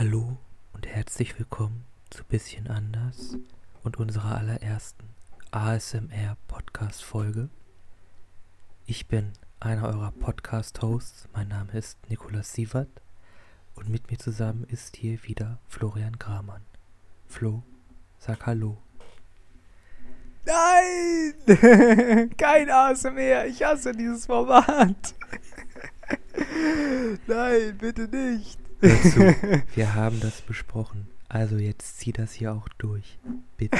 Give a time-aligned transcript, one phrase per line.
[0.00, 0.38] Hallo
[0.72, 3.36] und herzlich willkommen zu Bisschen anders
[3.84, 5.04] und unserer allerersten
[5.50, 7.50] ASMR-Podcast-Folge.
[8.86, 11.28] Ich bin einer eurer Podcast-Hosts.
[11.34, 13.02] Mein Name ist Nikolaus Sievert
[13.74, 16.64] und mit mir zusammen ist hier wieder Florian Gramann.
[17.26, 17.62] Flo,
[18.20, 18.78] sag Hallo.
[20.46, 22.30] Nein!
[22.38, 23.44] Kein ASMR!
[23.44, 25.14] Ich hasse dieses Format!
[27.26, 28.59] Nein, bitte nicht!
[28.80, 31.08] Hör zu, wir haben das besprochen.
[31.28, 33.18] Also jetzt zieh das hier auch durch.
[33.56, 33.78] Bitte.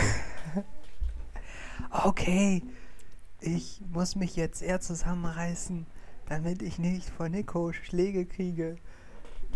[1.90, 2.62] Okay,
[3.40, 5.86] ich muss mich jetzt eher zusammenreißen,
[6.28, 8.76] damit ich nicht von Nico Schläge kriege.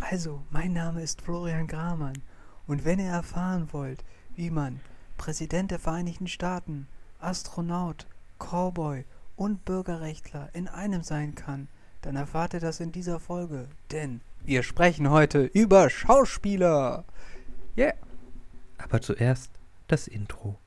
[0.01, 2.23] Also, mein Name ist Florian Gramann
[2.67, 4.03] und wenn ihr erfahren wollt,
[4.35, 4.81] wie man
[5.19, 6.89] Präsident der Vereinigten Staaten,
[7.21, 8.07] Astronaut,
[8.39, 9.05] Cowboy
[9.37, 11.69] und Bürgerrechtler in einem sein kann,
[12.03, 13.69] dann erfahrt ihr das in dieser Folge.
[13.93, 17.05] Denn wir sprechen heute über Schauspieler.
[17.77, 17.95] Yeah.
[18.79, 19.51] Aber zuerst
[19.89, 20.59] das Intro.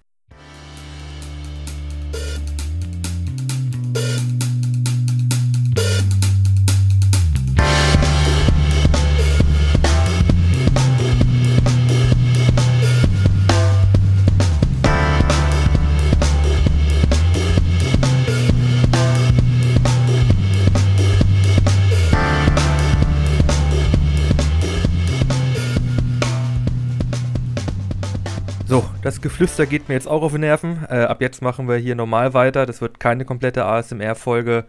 [29.07, 30.85] Das Geflüster geht mir jetzt auch auf die Nerven.
[30.89, 32.65] Äh, ab jetzt machen wir hier normal weiter.
[32.65, 34.65] Das wird keine komplette ASMR-Folge.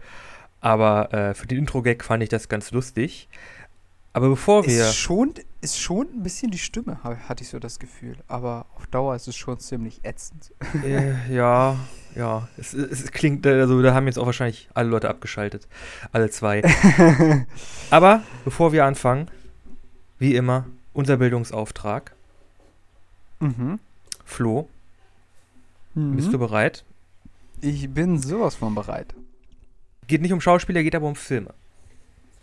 [0.61, 3.27] Aber äh, für den Intro-Gag fand ich das ganz lustig.
[4.13, 4.85] Aber bevor wir.
[4.89, 8.15] Ist schon, ist schon ein bisschen die Stimme, ha- hatte ich so das Gefühl.
[8.27, 10.51] Aber auf Dauer ist es schon ziemlich ätzend.
[10.83, 11.75] Äh, ja,
[12.15, 12.47] ja.
[12.57, 15.67] Es, es klingt, äh, also da haben jetzt auch wahrscheinlich alle Leute abgeschaltet.
[16.11, 16.61] Alle zwei.
[17.91, 19.29] Aber bevor wir anfangen,
[20.17, 22.13] wie immer, unser Bildungsauftrag.
[23.39, 23.79] mhm.
[24.29, 24.69] Flo,
[25.95, 26.15] Mhm.
[26.15, 26.85] bist du bereit?
[27.61, 29.13] Ich bin sowas von bereit.
[30.07, 31.53] Geht nicht um Schauspieler, geht aber um Filme.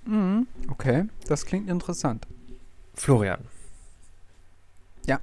[0.04, 0.46] Mhm.
[0.68, 2.26] Okay, das klingt interessant.
[2.94, 3.40] Florian.
[5.06, 5.20] Ja.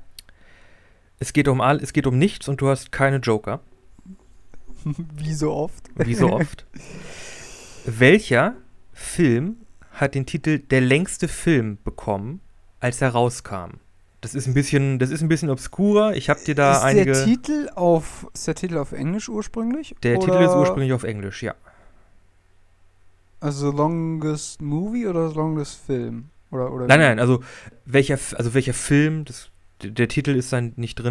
[1.20, 3.60] Es geht um all, es geht um nichts und du hast keine Joker,
[5.16, 5.90] Wie so oft.
[5.96, 6.66] wie so oft.
[7.86, 8.56] Welcher
[8.94, 9.58] Film
[9.92, 12.40] hat den Titel Der längste Film bekommen,
[12.80, 13.80] als er rauskam?
[14.24, 16.16] Das ist ein bisschen, das ist ein bisschen obskurer.
[16.16, 17.12] Ich habe dir da ist einige.
[17.12, 19.96] der Titel auf ist der Titel auf Englisch ursprünglich?
[20.02, 21.56] der oder, Titel ist ursprünglich auf Englisch, ja.
[23.42, 26.30] Also Longest Movie oder Longest Film?
[26.52, 27.44] Oder, oder Nein, nein, also
[27.86, 29.50] welcher, also welcher Film, das,
[29.82, 31.04] der Titel ist dann nicht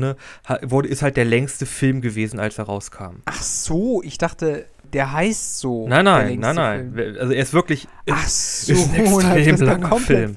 [0.63, 3.17] wurde, ist halt der längste Film gewesen, als er rauskam.
[3.27, 5.87] Ach so, ich dachte, der heißt so.
[5.87, 6.93] Nein, nein, nein, nein.
[6.95, 7.17] Film.
[7.21, 10.37] Also er ist wirklich Ach so, ist ein extrem langer Film.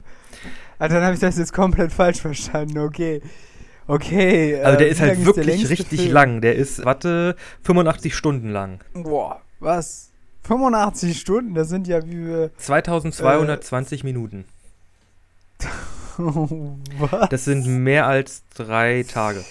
[0.80, 3.22] Ah, dann habe ich das jetzt komplett falsch verstanden, okay.
[3.88, 4.60] Okay.
[4.62, 6.14] Also der äh, ist halt der wirklich richtig Film?
[6.14, 6.42] lang.
[6.42, 8.80] Der ist, warte, 85 Stunden lang.
[8.94, 10.12] Boah, was?
[10.44, 12.52] 85 Stunden, das sind ja wie wir.
[12.58, 14.46] 2220 Minuten.
[16.18, 17.30] was?
[17.30, 19.44] Das sind mehr als drei Tage.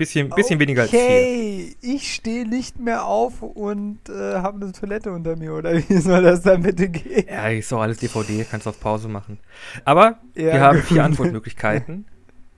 [0.00, 0.98] Bisschen, bisschen weniger als vier.
[1.00, 5.98] Okay, ich stehe nicht mehr auf und äh, habe eine Toilette unter mir, oder wie
[6.00, 7.26] soll das dann bitte gehen?
[7.28, 9.38] Ja, ist doch alles DVD, kannst auf Pause machen.
[9.84, 10.86] Aber Ja, wir haben gut.
[10.86, 12.06] vier Antwortmöglichkeiten.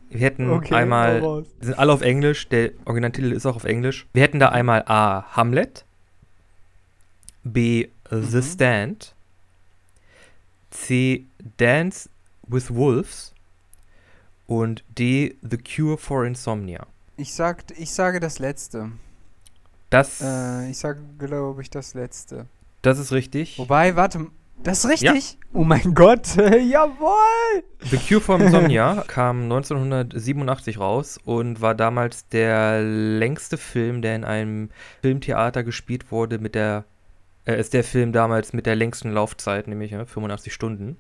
[0.09, 4.07] Wir hätten Okay, einmal, die sind alle auf Englisch, der Originaltitel ist auch auf Englisch.
[4.13, 5.25] Wir hätten da einmal A.
[5.35, 5.87] Hamlet,
[7.45, 7.89] B.
[8.11, 8.43] The Mhm.
[8.43, 9.15] Stand,
[10.71, 11.25] C.
[11.57, 12.11] Dance
[12.47, 13.33] with Wolves
[14.47, 15.35] und D.
[15.41, 16.87] The Cure for Insomnia.
[17.23, 18.91] Ich, sag, ich sage das Letzte.
[19.91, 22.47] Das, Äh, ich sage, glaube ich, das Letzte.
[22.83, 23.61] das ist richtig.
[23.61, 24.27] Wobei, warte,
[24.61, 25.39] das ist richtig?
[25.53, 27.63] Oh mein Gott, jawohl!
[27.85, 34.25] The Cure for Insomnia kam 1987 raus und war damals der längste Film, der in
[34.25, 36.87] einem Filmtheater gespielt wurde mit der
[37.45, 40.97] äh, ist der Film damals mit der längsten Laufzeit, nämlich ja, 85 Stunden.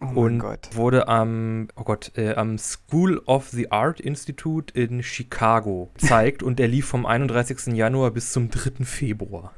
[0.00, 0.42] Oh und
[0.76, 6.58] wurde am, oh Gott, äh, am School of the Art Institute in Chicago gezeigt und
[6.60, 7.74] er lief vom 31.
[7.74, 8.84] Januar bis zum 3.
[8.84, 9.52] Februar.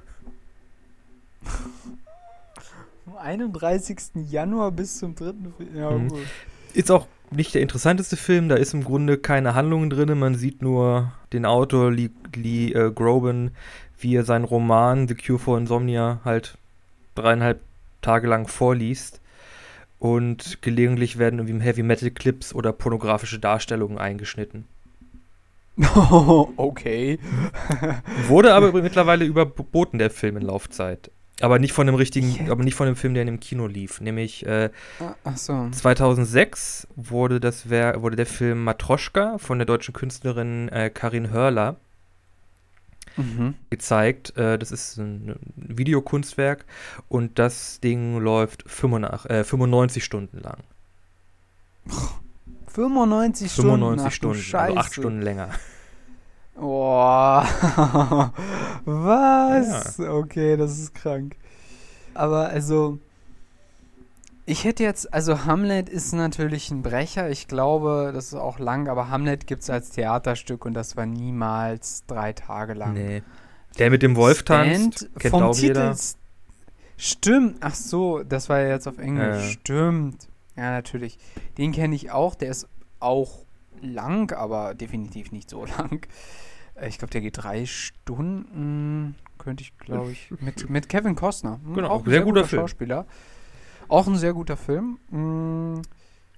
[3.05, 3.99] Vom 31.
[4.31, 5.33] Januar bis zum 3.
[5.57, 6.09] Fe- Ja, Mhm.
[6.09, 6.19] gut.
[6.73, 10.63] Ist auch nicht der interessanteste Film, da ist im Grunde keine Handlung drin, man sieht
[10.63, 13.51] nur den Autor Lee, Lee äh, Groban,
[13.99, 16.57] wie er seinen Roman The Cure for Insomnia halt
[17.15, 17.61] dreieinhalb
[18.03, 19.21] Tage lang vorliest
[20.05, 24.67] und gelegentlich werden irgendwie Heavy Metal Clips oder pornografische Darstellungen eingeschnitten.
[26.59, 27.19] okay.
[28.29, 31.11] Wurde aber mittlerweile überboten, der Film in Laufzeit.
[31.41, 33.41] Aber nicht von dem richtigen, Ich hätte- aber nicht von dem Film, der in dem
[33.41, 34.03] Kino lief.
[34.03, 34.69] Nämlich äh,
[35.25, 35.69] Ah, so.
[35.71, 41.77] 2006 wurde, das wurde der Film Matroschka von der deutschen Künstlerin äh, Karin Hörler
[43.17, 43.55] Mhm.
[43.71, 44.37] gezeigt.
[44.37, 46.65] Äh, das ist ein Videokunstwerk
[47.09, 50.59] und das Ding läuft 85, äh, 95 Stunden lang.
[52.67, 53.71] 95 Stunden.
[53.71, 54.77] 95 ach Stunden, Scheiße.
[54.77, 55.51] also 8 Stunden länger.
[56.57, 57.45] Boah.
[58.85, 59.99] Was?
[59.99, 61.37] Okay, das ist krank.
[62.15, 62.99] Aber also,
[64.47, 67.31] ich hätte jetzt, also Hamlet ist natürlich ein Brecher.
[67.31, 71.07] Ich glaube, das ist auch lang, aber Hamlet gibt es als Theaterstück und das war
[71.07, 72.93] niemals drei Tage lang.
[72.95, 73.23] Nee.
[73.79, 75.97] Der mit dem Wolf tanzt, Stand kennt vom auch Titel jeder.
[76.97, 79.45] Stimmt, ach so, das war ja jetzt auf Englisch.
[79.45, 79.51] Äh.
[79.51, 80.29] Stimmt.
[80.57, 81.19] Ja, natürlich.
[81.59, 82.69] Den kenne ich auch, der ist
[83.01, 83.45] auch
[83.81, 86.07] lang, aber definitiv nicht so lang.
[86.77, 91.59] Äh, Ich glaube, der geht drei Stunden, könnte ich, glaube ich, mit, mit Kevin Costner.
[91.65, 92.63] Hm, Genau, auch ein sehr guter Film.
[92.63, 93.07] Schauspieler.
[93.95, 94.99] Auch ein sehr guter Film.
[95.11, 95.81] Mm,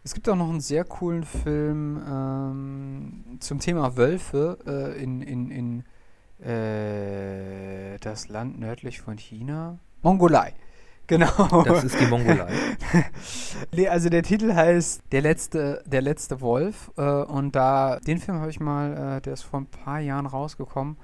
[0.05, 5.51] Es gibt auch noch einen sehr coolen Film ähm, zum Thema Wölfe äh, in, in,
[5.51, 9.79] in äh, das Land nördlich von China.
[10.03, 10.53] Mongolei.
[11.09, 11.63] Genau.
[11.63, 12.53] Das ist die Mongolei.
[13.75, 16.91] Nee, also der Titel heißt Der letzte, der letzte Wolf.
[16.99, 20.27] Äh, und da, den Film habe ich mal, äh, der ist vor ein paar Jahren
[20.27, 20.99] rausgekommen.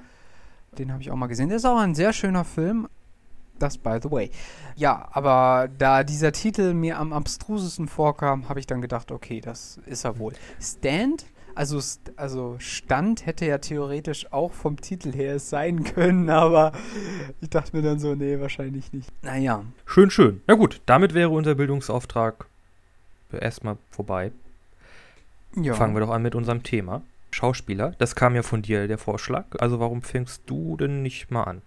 [0.76, 1.48] Den habe ich auch mal gesehen.
[1.48, 2.88] Der ist auch ein sehr schöner Film.
[3.62, 4.28] Das by the way.
[4.74, 9.78] Ja, aber da dieser Titel mir am abstrusesten vorkam, habe ich dann gedacht, okay, das
[9.86, 10.32] ist er wohl.
[10.60, 16.28] Stand, also, st also Stand hätte ja theoretisch auch vom Titel her es sein können,
[16.28, 16.72] aber
[17.40, 19.08] ich dachte mir dann so, nee, wahrscheinlich nicht.
[19.22, 20.40] Naja, Schön, schön.
[20.48, 22.46] Na gut, damit wäre unser Bildungsauftrag
[23.30, 24.32] erstmal vorbei.
[25.54, 25.74] ja.
[25.74, 27.02] Fangen wir doch an mit unserem Thema.
[27.30, 29.44] Schauspieler, das kam ja von dir, der Vorschlag.
[29.58, 31.62] Also warum fängst du denn nicht mal an?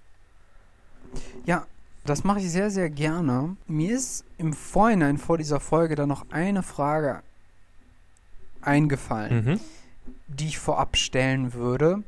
[1.45, 1.65] Ja,
[2.05, 3.55] das mache ich sehr, sehr gerne.
[3.67, 7.21] Mir ist im Vorhinein vor dieser Folge dann noch eine Frage
[8.61, 9.59] eingefallen, Mhm.
[10.27, 12.03] die ich vorab stellen würde.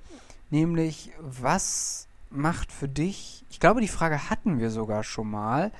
[0.49, 5.71] Nämlich, was macht für dich, ich glaube, die Frage hatten wir sogar schon mal.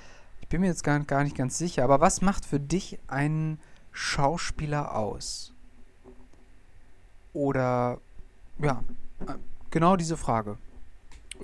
[0.41, 3.59] Ich bin mir jetzt gar, gar nicht ganz sicher, aber was macht für dich einen
[3.91, 5.53] Schauspieler aus?
[7.33, 7.99] Oder,
[8.59, 8.83] ja,
[9.27, 9.33] äh,
[9.69, 10.57] genau diese Frage.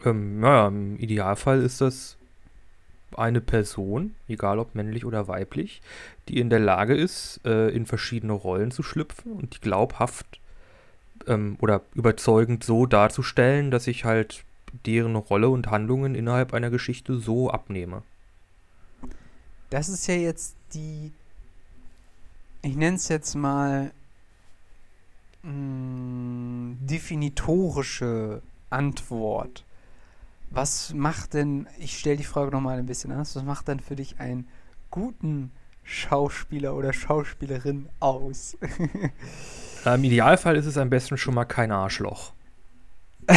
[0.05, 2.17] Ähm, naja, im Idealfall ist das
[3.19, 5.81] eine Person, egal ob männlich oder weiblich,
[6.27, 10.39] die in der Lage ist, äh, in verschiedene Rollen zu schlüpfen und die glaubhaft
[11.27, 14.43] ähm, oder überzeugend so darzustellen, dass ich halt
[14.85, 18.01] deren Rolle und Handlungen innerhalb einer Geschichte so abnehme.
[19.69, 21.11] Das ist ja jetzt die,
[22.61, 23.91] ich nenne es jetzt mal,
[25.43, 29.63] mh, definitorische Antwort.
[30.53, 33.95] Was macht denn, ich stelle die Frage nochmal ein bisschen anders, was macht denn für
[33.95, 34.47] dich einen
[34.91, 35.51] guten
[35.83, 38.55] Schauspieler oder Schauspielerin aus?
[39.85, 42.33] Im Idealfall ist es am besten schon mal kein Arschloch.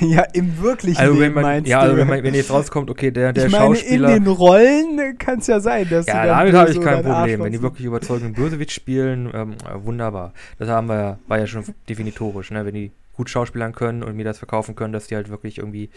[0.00, 1.84] ja, im wirklichen Also wenn Leben man, meinst ja, du?
[1.84, 4.16] also wenn, man, wenn jetzt rauskommt, okay, der, der ich meine, Schauspieler.
[4.16, 7.40] in den Rollen kann es ja sein, dass Ja, damit habe ich kein Problem.
[7.40, 10.32] Wenn die wirklich überzeugend Bösewicht spielen, ähm, äh, wunderbar.
[10.58, 12.66] Das haben wir, ja- war ja schon definitorisch, ne?
[12.66, 15.90] Wenn die gut schauspielern können und mir das verkaufen können, dass die halt wirklich irgendwie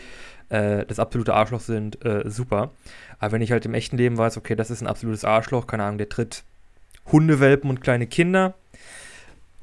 [0.50, 2.72] äh, das absolute Arschloch sind, äh, super.
[3.20, 5.84] Aber wenn ich halt im echten Leben weiß, okay, das ist ein absolutes Arschloch, keine
[5.84, 6.44] Ahnung, der tritt
[7.12, 8.56] Hundewelpen und kleine Kinder,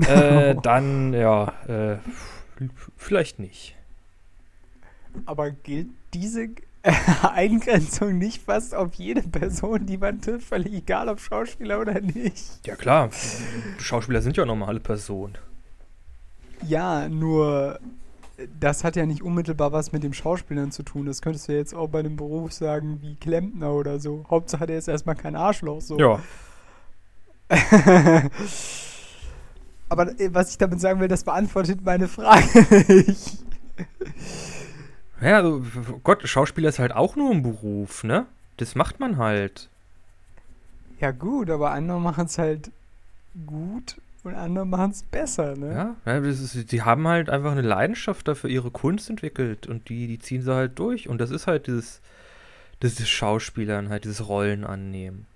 [0.07, 1.97] äh, dann, ja, äh,
[2.97, 3.75] vielleicht nicht.
[5.27, 6.51] Aber gilt diese
[7.35, 12.65] Eingrenzung nicht fast auf jede Person, die man trifft, völlig egal ob Schauspieler oder nicht?
[12.65, 13.11] Ja, klar,
[13.81, 15.37] Schauspieler sind ja normale Personen.
[16.67, 17.79] Ja, nur
[18.61, 21.07] das hat ja nicht unmittelbar was mit dem Schauspielern zu tun.
[21.07, 24.25] Das könntest du jetzt auch bei einem Beruf sagen wie Klempner oder so.
[24.31, 25.81] Hauptsache, der ist erstmal kein Arschloch.
[25.81, 25.99] So.
[25.99, 26.21] Ja,
[29.89, 33.39] Aber äh, was ich damit sagen will, das beantwortet meine Frage nicht.
[35.21, 35.63] Ja, also,
[36.05, 38.27] Gott, Schauspieler ist halt auch nur ein Beruf, ne?
[38.59, 39.69] Das macht man halt.
[41.01, 42.71] Ja gut, aber andere machen es halt
[43.47, 43.97] gut
[44.29, 45.97] und andere machen es besser, ne?
[46.07, 50.07] Ja, ja ist, die haben halt einfach eine Leidenschaft dafür ihre Kunst entwickelt und die,
[50.07, 51.09] die ziehen sie halt durch.
[51.09, 52.01] Und das ist halt dieses,
[52.83, 55.27] dieses Schauspielern, halt dieses Rollen annehmen.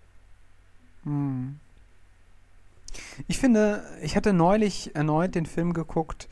[1.04, 1.58] Hm.
[3.26, 6.28] Ich finde, ich hatte neulich erneut den Film geguckt,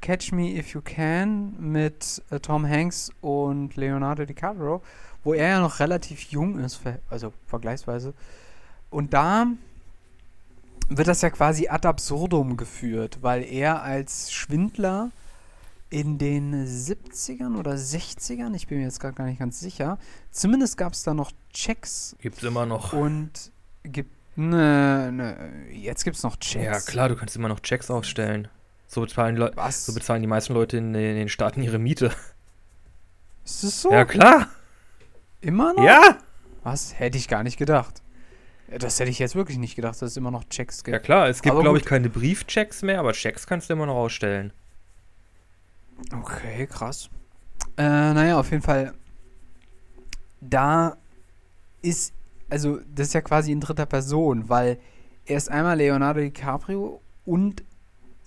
[0.00, 4.82] Catch Me If You Can mit äh, Tom Hanks und Leonardo DiCaprio,
[5.24, 8.14] wo er ja noch relativ jung ist, also vergleichsweise.
[8.90, 9.48] Und da
[10.88, 15.10] wird das ja quasi ad absurdum geführt, weil er als Schwindler
[15.90, 19.98] in den 70ern oder 60ern, ich bin mir jetzt gerade gar nicht ganz sicher.
[20.30, 22.92] Zumindest gab es da noch Checks Gibt's immer noch.
[22.92, 23.52] und
[23.84, 26.64] gibt ne, ne, jetzt gibt es noch Checks.
[26.64, 28.48] Ja, klar, du kannst immer noch Checks ausstellen.
[28.88, 29.86] So bezahlen, Was?
[29.86, 32.12] so bezahlen die meisten Leute in, den- in den Staaten ihre Miete.
[33.44, 33.92] Ist das so?
[33.92, 34.48] Ja, klar.
[35.40, 35.84] Immer noch?
[35.84, 36.18] Ja.
[36.64, 36.98] Was?
[36.98, 38.02] Hätte ich gar nicht gedacht.
[38.78, 40.92] Das hätte ich jetzt wirklich nicht gedacht, dass es immer noch Checks gibt.
[40.92, 41.28] Ja, klar.
[41.28, 44.52] Es gibt, glaube ich, keine Briefchecks mehr, aber Checks kannst du immer noch ausstellen.
[46.12, 47.08] Okay, krass.
[47.76, 48.94] Äh, naja, auf jeden Fall.
[50.40, 50.96] Da
[51.82, 52.12] ist,
[52.50, 54.78] also das ist ja quasi in dritter Person, weil
[55.24, 57.64] er ist einmal Leonardo DiCaprio und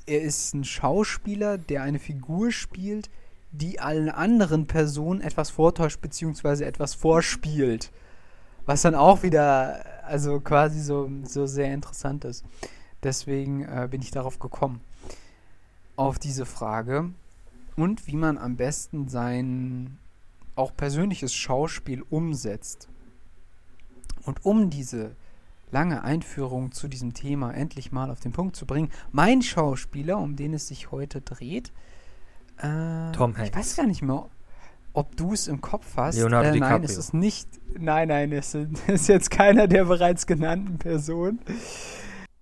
[0.06, 3.10] er ist ein Schauspieler, der eine Figur spielt,
[3.52, 6.64] die allen anderen Personen etwas vortäuscht bzw.
[6.64, 7.92] etwas vorspielt.
[8.70, 12.46] Was dann auch wieder, also quasi so, so sehr interessant ist.
[13.02, 14.80] Deswegen äh, bin ich darauf gekommen.
[15.96, 17.10] Auf diese Frage
[17.76, 19.98] und wie man am besten sein
[20.56, 22.90] auch persönliches Schauspiel umsetzt.
[24.24, 25.16] Und um diese
[25.72, 30.36] lange Einführung zu diesem Thema endlich mal auf den Punkt zu bringen, mein Schauspieler, um
[30.36, 31.74] den es sich heute dreht,
[32.58, 33.58] äh, Tom Ich Hanks.
[33.58, 34.30] weiß gar nicht mehr,
[34.94, 36.18] ob du es im Kopf hast.
[36.18, 37.00] Leonardo äh, nein, es DiCaprio.
[37.00, 37.50] ist nicht.
[37.78, 41.40] Nein, nein, es ist, jetzt keiner der bereits genannten Personen.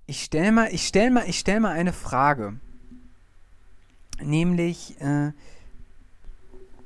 [0.05, 2.59] Ich stell mal, ich stell mal, ich stell mal eine Frage.
[4.21, 5.31] Nämlich, äh,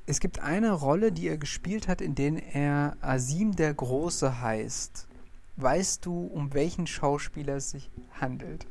[0.06, 5.08] es gibt eine Rolle, die er gespielt hat, in der er Asim der Große heißt.
[5.58, 7.90] Weißt du, um welchen Schauspieler es sich
[8.20, 8.66] handelt?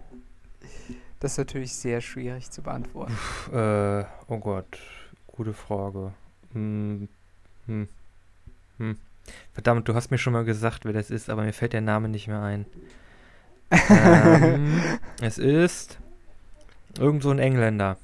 [1.20, 3.16] Das ist natürlich sehr schwierig zu beantworten.
[3.52, 4.78] Äh, oh Gott.
[5.26, 6.12] Gute Frage.
[6.52, 7.09] Hm.
[7.66, 7.88] Hm.
[8.78, 8.97] Hm.
[9.52, 12.09] Verdammt, du hast mir schon mal gesagt, wer das ist, aber mir fällt der Name
[12.09, 12.66] nicht mehr ein.
[13.71, 14.80] ähm,
[15.21, 15.99] es ist
[16.99, 17.97] irgend so ein Engländer.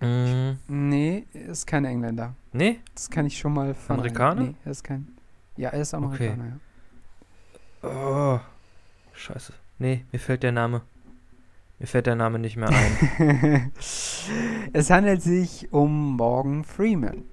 [0.00, 2.34] Hm, Nee, ist kein Engländer.
[2.52, 2.80] nee?
[2.94, 4.10] Das kann ich schon mal verneinen.
[4.16, 4.42] Amerikaner?
[4.42, 5.08] Nee, er ist kein.
[5.56, 6.58] Ja, er ist Amerikaner,
[7.82, 8.40] Oh,
[9.12, 9.52] scheiße.
[9.78, 10.82] Nee, mir fällt der Name.
[11.84, 13.70] Mir fällt der Name nicht mehr ein.
[14.72, 17.24] es handelt sich um Morgan Freeman.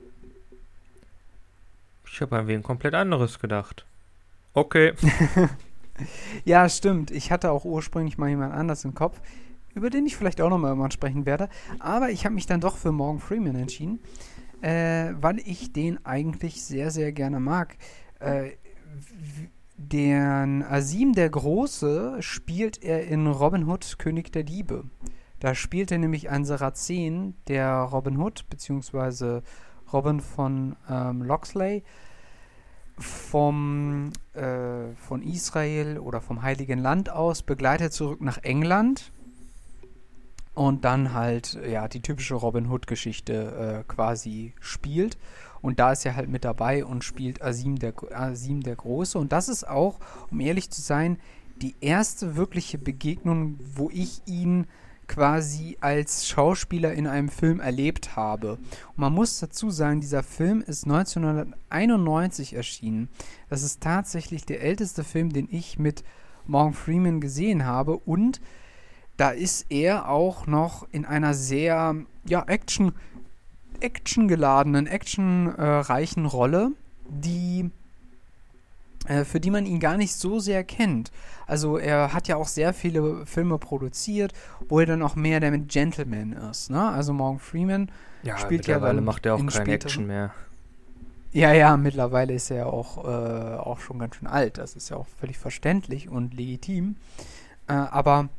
[2.05, 3.85] ich habe an wen komplett anderes gedacht.
[4.53, 4.91] Okay.
[6.43, 7.11] Ja, stimmt.
[7.11, 9.21] Ich hatte auch ursprünglich mal jemand anders im Kopf,
[9.73, 11.47] über den ich vielleicht auch nochmal irgendwann sprechen werde.
[11.79, 13.99] Aber ich habe mich dann doch für Morgan Freeman entschieden,
[14.61, 17.77] äh, weil ich den eigentlich sehr, sehr gerne mag.
[18.19, 18.53] Äh,
[19.89, 24.85] den Asim der Große spielt er in Robin Hood, König der Diebe.
[25.39, 29.43] Da spielt er nämlich einen Sarazen, der Robin Hood, beziehungsweise
[29.91, 31.83] Robin von ähm, Loxley,
[32.97, 39.11] vom, äh, von Israel oder vom Heiligen Land aus begleitet zurück nach England
[40.53, 45.17] und dann halt ja die typische Robin Hood Geschichte äh, quasi spielt
[45.61, 49.31] und da ist er halt mit dabei und spielt Asim der, Asim der Große und
[49.31, 51.17] das ist auch, um ehrlich zu sein,
[51.61, 54.65] die erste wirkliche Begegnung, wo ich ihn
[55.11, 58.53] quasi als Schauspieler in einem Film erlebt habe.
[58.53, 63.09] Und man muss dazu sagen, dieser Film ist 1991 erschienen.
[63.49, 66.05] Das ist tatsächlich der älteste Film, den ich mit
[66.47, 67.97] Morgan Freeman gesehen habe.
[67.97, 68.39] Und
[69.21, 72.91] da ist er auch noch in einer sehr ja, Action,
[73.79, 76.71] actiongeladenen, actionreichen Rolle,
[77.07, 77.69] die
[79.05, 81.11] äh, für die man ihn gar nicht so sehr kennt.
[81.45, 84.33] Also er hat ja auch sehr viele Filme produziert,
[84.67, 86.71] wo er dann auch mehr der mit Gentleman ist.
[86.71, 86.89] Ne?
[86.89, 87.91] Also Morgan Freeman
[88.23, 90.31] Ja, Spielt ja mittlerweile macht er auch in keine späteren- Action mehr.
[91.31, 94.57] Ja, ja, mittlerweile ist er auch, äh, auch schon ganz schön alt.
[94.57, 96.95] Das ist ja auch völlig verständlich und legitim.
[97.67, 98.29] Äh, aber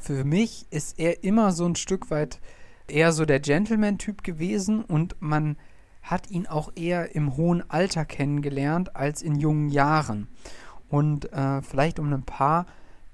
[0.00, 2.40] für mich ist er immer so ein Stück weit
[2.88, 5.56] eher so der Gentleman-Typ gewesen und man
[6.02, 10.28] hat ihn auch eher im hohen Alter kennengelernt als in jungen Jahren.
[10.88, 12.66] Und äh, vielleicht um ein paar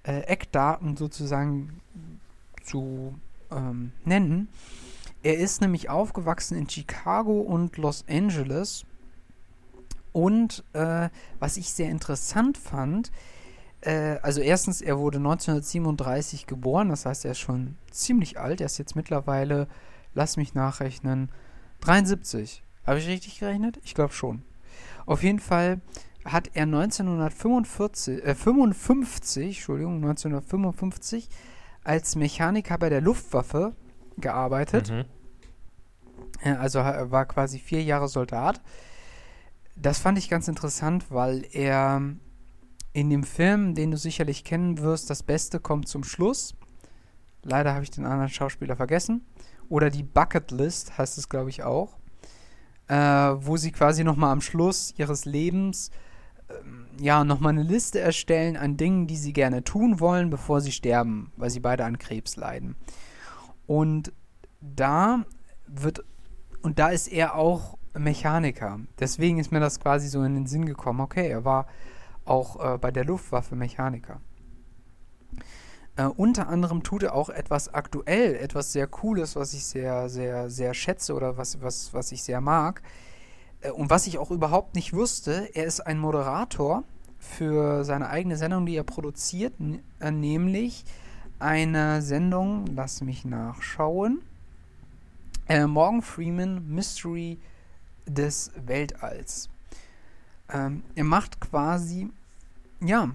[0.02, 1.80] äh, Eckdaten sozusagen
[2.62, 3.14] zu
[3.50, 4.48] ähm, nennen.
[5.22, 8.84] Er ist nämlich aufgewachsen in Chicago und Los Angeles.
[10.12, 13.10] Und äh, was ich sehr interessant fand,
[13.82, 18.60] äh, also erstens, er wurde 1937 geboren, das heißt, er ist schon ziemlich alt.
[18.60, 19.68] Er ist jetzt mittlerweile,
[20.14, 21.30] lass mich nachrechnen,
[21.80, 22.62] 73.
[22.86, 23.80] Habe ich richtig gerechnet?
[23.84, 24.42] Ich glaube schon.
[25.06, 25.80] Auf jeden Fall
[26.24, 31.28] hat er 1945, äh, 55, Entschuldigung, 1955
[31.84, 33.74] als Mechaniker bei der Luftwaffe
[34.16, 34.90] gearbeitet.
[34.90, 35.04] Mhm.
[36.42, 38.60] Äh, Also er war quasi vier Jahre Soldat.
[39.74, 42.00] Das fand ich ganz interessant, weil er
[42.92, 46.54] in dem Film, den du sicherlich kennen wirst, das Beste kommt zum Schluss,
[47.44, 49.24] Leider habe ich den anderen Schauspieler vergessen.
[49.68, 51.96] Oder die Bucket List heißt es, glaube ich, auch.
[52.88, 55.90] Äh, wo sie quasi nochmal am Schluss ihres Lebens
[56.50, 60.72] ähm, ja nochmal eine Liste erstellen an Dingen, die sie gerne tun wollen, bevor sie
[60.72, 62.76] sterben, weil sie beide an Krebs leiden.
[63.66, 64.12] Und
[64.60, 65.24] da
[65.66, 66.04] wird,
[66.62, 68.80] und da ist er auch Mechaniker.
[68.98, 71.00] Deswegen ist mir das quasi so in den Sinn gekommen.
[71.00, 71.66] Okay, er war
[72.32, 74.20] auch äh, bei der Luftwaffe Mechaniker.
[75.96, 80.48] Äh, unter anderem tut er auch etwas aktuell, etwas sehr Cooles, was ich sehr, sehr,
[80.48, 82.82] sehr schätze oder was, was, was ich sehr mag.
[83.60, 86.84] Äh, und was ich auch überhaupt nicht wusste, er ist ein Moderator
[87.18, 89.52] für seine eigene Sendung, die er produziert,
[90.00, 90.84] äh, nämlich
[91.38, 94.22] eine Sendung, lass mich nachschauen.
[95.48, 97.38] Äh, Morgan Freeman Mystery
[98.06, 99.50] des Weltalls.
[100.52, 102.08] Ähm, er macht quasi,
[102.84, 103.10] ja,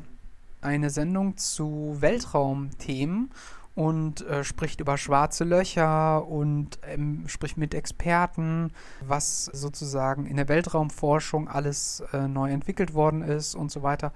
[0.62, 3.32] eine Sendung zu Weltraumthemen
[3.76, 8.72] und äh, spricht über schwarze Löcher und ähm, spricht mit Experten,
[9.02, 14.14] was sozusagen in der Weltraumforschung alles äh, neu entwickelt worden ist und so weiter.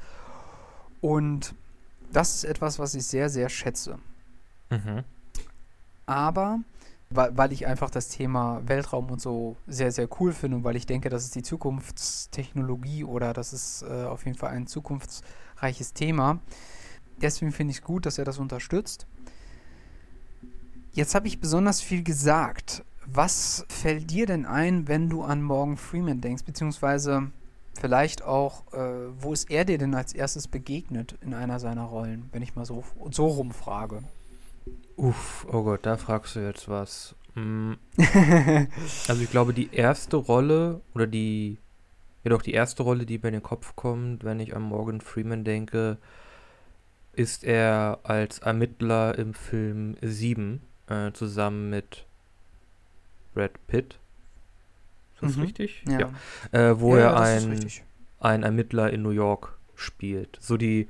[0.99, 1.53] Und
[2.11, 3.99] das ist etwas, was ich sehr, sehr schätze.
[4.71, 5.03] Mhm.
[6.07, 6.59] Aber
[7.13, 10.85] weil, ich einfach das Thema Weltraum und so sehr, sehr cool finde und weil ich
[10.85, 16.39] denke, das ist die Zukunftstechnologie oder das ist äh, auf jeden Fall ein zukunftsreiches Thema.
[17.21, 19.05] Deswegen finde ich es gut, dass er das unterstützt.
[20.93, 22.83] Jetzt habe ich besonders viel gesagt.
[23.05, 26.43] Was fällt dir denn ein, wenn du an Morgan Freeman denkst?
[26.43, 27.31] Beziehungsweise
[27.79, 32.29] vielleicht auch, äh, wo ist er dir denn als erstes begegnet in einer seiner Rollen,
[32.31, 34.03] wenn ich mal so, so rumfrage?
[35.01, 37.15] Uff, oh Gott, da fragst du jetzt was.
[37.33, 37.73] Mm.
[39.07, 41.57] also ich glaube, die erste Rolle oder die,
[42.23, 45.01] ja doch, die erste Rolle, die mir in den Kopf kommt, wenn ich an Morgan
[45.01, 45.97] Freeman denke,
[47.13, 52.05] ist er als Ermittler im Film 7 äh, zusammen mit
[53.33, 53.97] Brad Pitt.
[55.15, 55.41] Ist das mhm.
[55.41, 55.83] richtig?
[55.87, 55.99] Ja.
[55.99, 56.09] ja.
[56.51, 57.67] Äh, wo ja, er ein,
[58.19, 60.37] ein Ermittler in New York spielt.
[60.39, 60.89] So die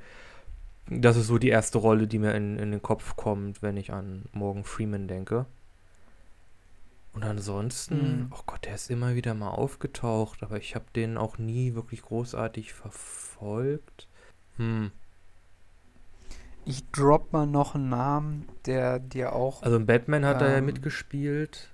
[0.88, 3.92] das ist so die erste Rolle, die mir in, in den Kopf kommt, wenn ich
[3.92, 5.46] an Morgan Freeman denke.
[7.12, 8.32] Und ansonsten, mhm.
[8.32, 12.02] oh Gott, der ist immer wieder mal aufgetaucht, aber ich habe den auch nie wirklich
[12.02, 14.08] großartig verfolgt.
[14.56, 14.90] Hm.
[16.64, 19.62] Ich drop mal noch einen Namen, der dir auch.
[19.62, 21.68] Also in Batman hat ähm, er ja ähm, mitgespielt.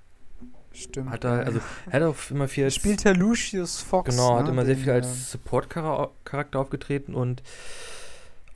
[0.72, 1.10] Stimmt.
[1.10, 2.74] Hat er, also, er hat auch immer viel als.
[2.74, 4.10] Spielt Herr Lucius Fox.
[4.10, 4.42] Genau, ne?
[4.42, 7.42] hat immer sehr viel als Support-Charakter aufgetreten und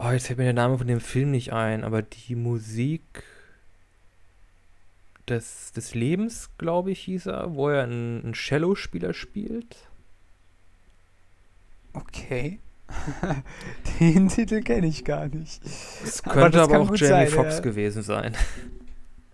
[0.05, 3.23] Oh, jetzt fällt mir der Name von dem Film nicht ein, aber die Musik
[5.29, 9.89] des, des Lebens, glaube ich, hieß er, wo er einen, einen Cello-Spieler spielt.
[11.93, 12.59] Okay.
[14.01, 15.65] Den Titel kenne ich gar nicht.
[15.65, 17.61] Es könnte aber, aber auch Jamie Foxx ja.
[17.61, 18.35] gewesen sein.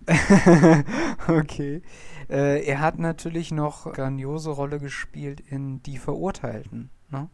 [1.28, 1.81] okay.
[2.28, 6.90] Äh, er hat natürlich noch grandiose Rolle gespielt in Die Verurteilten.
[7.11, 7.31] Ne?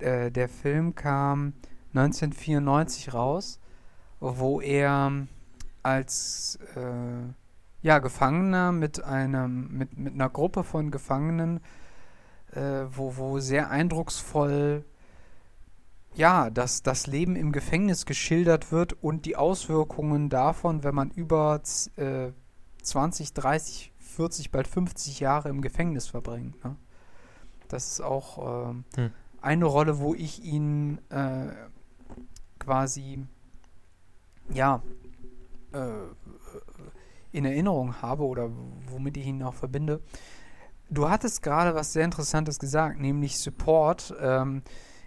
[0.00, 1.54] Äh, der Film kam
[1.98, 3.58] 1994 raus,
[4.20, 5.26] wo er
[5.82, 7.32] als äh,
[7.82, 11.60] ja, Gefangener mit einem mit, mit einer Gruppe von Gefangenen,
[12.52, 14.84] äh, wo, wo sehr eindrucksvoll
[16.16, 21.60] ja, dass das Leben im Gefängnis geschildert wird und die Auswirkungen davon, wenn man über
[21.96, 22.32] äh,
[22.82, 26.64] 20, 30, 40, bald 50 Jahre im Gefängnis verbringt.
[26.64, 26.76] Ne?
[27.68, 29.10] Das ist auch äh, hm.
[29.42, 31.48] eine Rolle, wo ich ihn äh,
[32.66, 33.24] quasi,
[34.52, 34.82] ja,
[35.72, 35.78] äh,
[37.30, 38.50] in Erinnerung habe oder
[38.90, 40.00] womit ich ihn auch verbinde.
[40.90, 44.14] Du hattest gerade was sehr Interessantes gesagt, nämlich Support.
[44.20, 44.62] Ähm,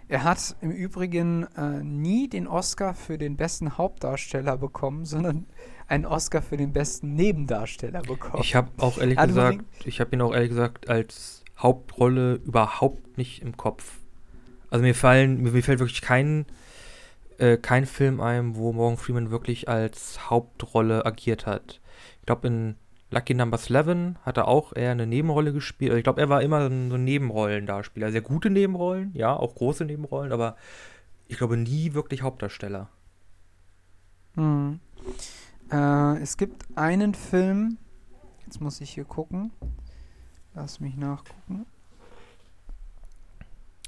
[0.08, 5.46] er hat im Übrigen äh, nie den Oscar für den besten Hauptdarsteller bekommen, sondern
[5.86, 8.42] einen Oscar für den besten Nebendarsteller bekommen.
[8.42, 13.18] Ich habe auch ehrlich also gesagt, ich habe ihn auch ehrlich gesagt als Hauptrolle überhaupt
[13.18, 13.98] nicht im Kopf.
[14.70, 16.46] Also mir fallen, mir fällt wirklich kein
[17.40, 21.80] äh, kein Film ein, wo Morgan Freeman wirklich als Hauptrolle agiert hat.
[22.20, 22.76] Ich glaube, in
[23.10, 25.90] Lucky Numbers 11 hat er auch eher eine Nebenrolle gespielt.
[25.90, 28.12] Also ich glaube, er war immer so ein Nebenrollendarspieler.
[28.12, 30.56] Sehr gute Nebenrollen, ja, auch große Nebenrollen, aber
[31.28, 32.88] ich glaube nie wirklich Hauptdarsteller.
[34.34, 34.80] Hm.
[35.72, 37.78] Äh, es gibt einen Film,
[38.46, 39.50] jetzt muss ich hier gucken.
[40.54, 41.66] Lass mich nachgucken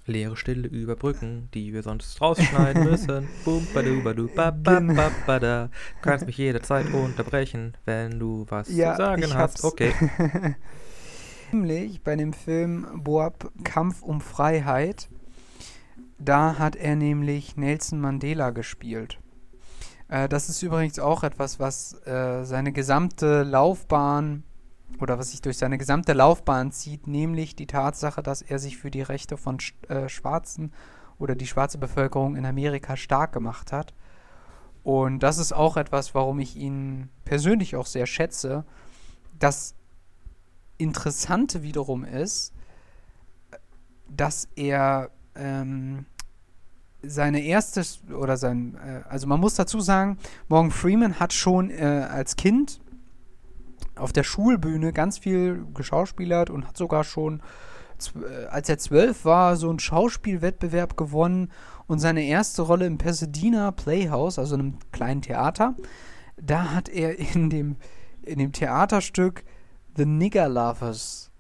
[0.06, 3.28] leere Stille überbrücken, die wir sonst rausschneiden müssen.
[3.44, 5.66] Bum, badu, badu, ba, ba, ba, ba, da.
[5.66, 9.64] Du kannst mich jederzeit unterbrechen, wenn du was ja, zu sagen hast.
[9.64, 9.92] Okay.
[11.52, 15.08] Nämlich bei dem Film Boab Kampf um Freiheit,
[16.18, 19.18] da hat er nämlich Nelson Mandela gespielt.
[20.08, 24.44] Äh, das ist übrigens auch etwas, was äh, seine gesamte Laufbahn
[25.00, 28.90] oder was sich durch seine gesamte Laufbahn zieht, nämlich die Tatsache, dass er sich für
[28.90, 30.72] die Rechte von äh, Schwarzen
[31.18, 33.94] oder die schwarze Bevölkerung in Amerika stark gemacht hat.
[34.83, 38.64] Und das ist auch etwas, warum ich ihn persönlich auch sehr schätze.
[39.38, 39.74] Das
[40.78, 42.52] Interessante wiederum ist,
[44.09, 46.07] dass er ähm,
[47.02, 52.07] seine erste oder sein, äh, also man muss dazu sagen, Morgan Freeman hat schon äh,
[52.11, 52.81] als Kind
[53.96, 57.42] auf der Schulbühne ganz viel geschauspielert und hat sogar schon,
[58.14, 61.50] äh, als er zwölf war, so einen Schauspielwettbewerb gewonnen
[61.87, 65.76] und seine erste Rolle im Pasadena Playhouse, also einem kleinen Theater,
[66.37, 67.76] da hat er in dem,
[68.22, 69.44] in dem Theaterstück
[69.96, 71.31] The Nigger Lovers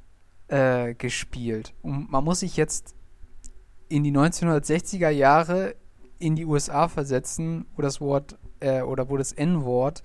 [0.48, 1.74] äh, gespielt.
[1.82, 2.94] Und man muss sich jetzt
[3.88, 5.74] in die 1960er Jahre
[6.18, 10.02] in die USA versetzen, wo das Wort äh, oder wo das N-Wort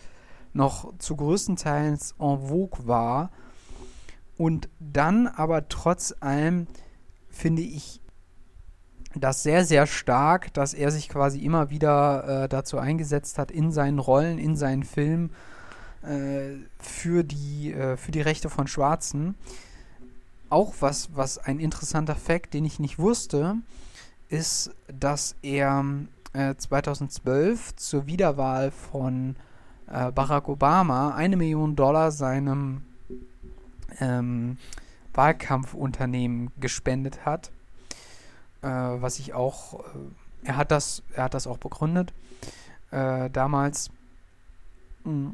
[0.57, 3.31] noch zu größtenteils en vogue war.
[4.37, 6.67] Und dann aber trotz allem
[7.29, 8.01] finde ich
[9.15, 13.71] das sehr, sehr stark, dass er sich quasi immer wieder äh, dazu eingesetzt hat, in
[13.71, 15.31] seinen Rollen, in seinen Filmen
[16.03, 19.35] äh, für, die, äh, für die Rechte von Schwarzen.
[20.49, 23.55] Auch was, was ein interessanter Fakt, den ich nicht wusste,
[24.29, 25.83] ist, dass er
[26.33, 29.35] 2012 äh, zur Wiederwahl von
[29.91, 32.81] äh, Barack Obama eine Million Dollar seinem
[33.99, 34.57] ähm,
[35.13, 37.51] Wahlkampfunternehmen gespendet hat.
[38.61, 39.83] Äh, was ich auch, äh,
[40.43, 42.13] er hat das, er hat das auch begründet
[42.91, 43.89] äh, damals.
[45.03, 45.29] Mm.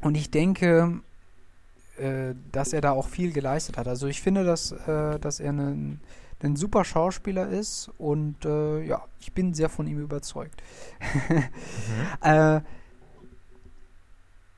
[0.00, 1.00] Und ich denke,
[1.96, 3.88] äh, dass er da auch viel geleistet hat.
[3.88, 6.00] Also ich finde, dass, äh, dass er ein,
[6.42, 10.62] ein super Schauspieler ist und ja, ich bin sehr von ihm überzeugt.
[12.22, 12.60] mhm.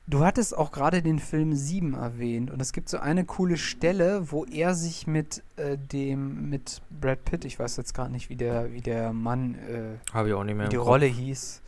[0.09, 4.31] Du hattest auch gerade den Film 7 erwähnt und es gibt so eine coole Stelle,
[4.31, 8.37] wo er sich mit äh, dem, mit Brad Pitt, ich weiß jetzt gerade nicht, wie
[8.37, 11.61] der, wie der Mann, äh, Habe ich auch nicht mehr wie die Rolle hieß,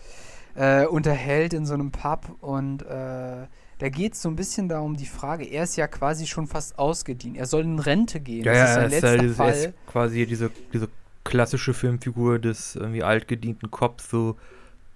[0.55, 3.45] äh, unterhält in so einem Pub und äh,
[3.79, 6.79] da geht es so ein bisschen darum, die Frage, er ist ja quasi schon fast
[6.79, 8.45] ausgedient, er soll in Rente gehen.
[8.45, 9.53] Ja, das ja, ist sein letzter Fall.
[9.53, 10.87] ist quasi diese, diese
[11.25, 14.37] klassische Filmfigur des irgendwie altgedienten Cops, so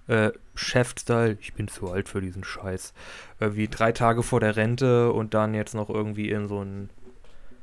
[0.06, 2.92] äh, Chef-Style, ich bin zu alt für diesen Scheiß.
[3.40, 6.90] Irgendwie drei Tage vor der Rente und dann jetzt noch irgendwie in so einen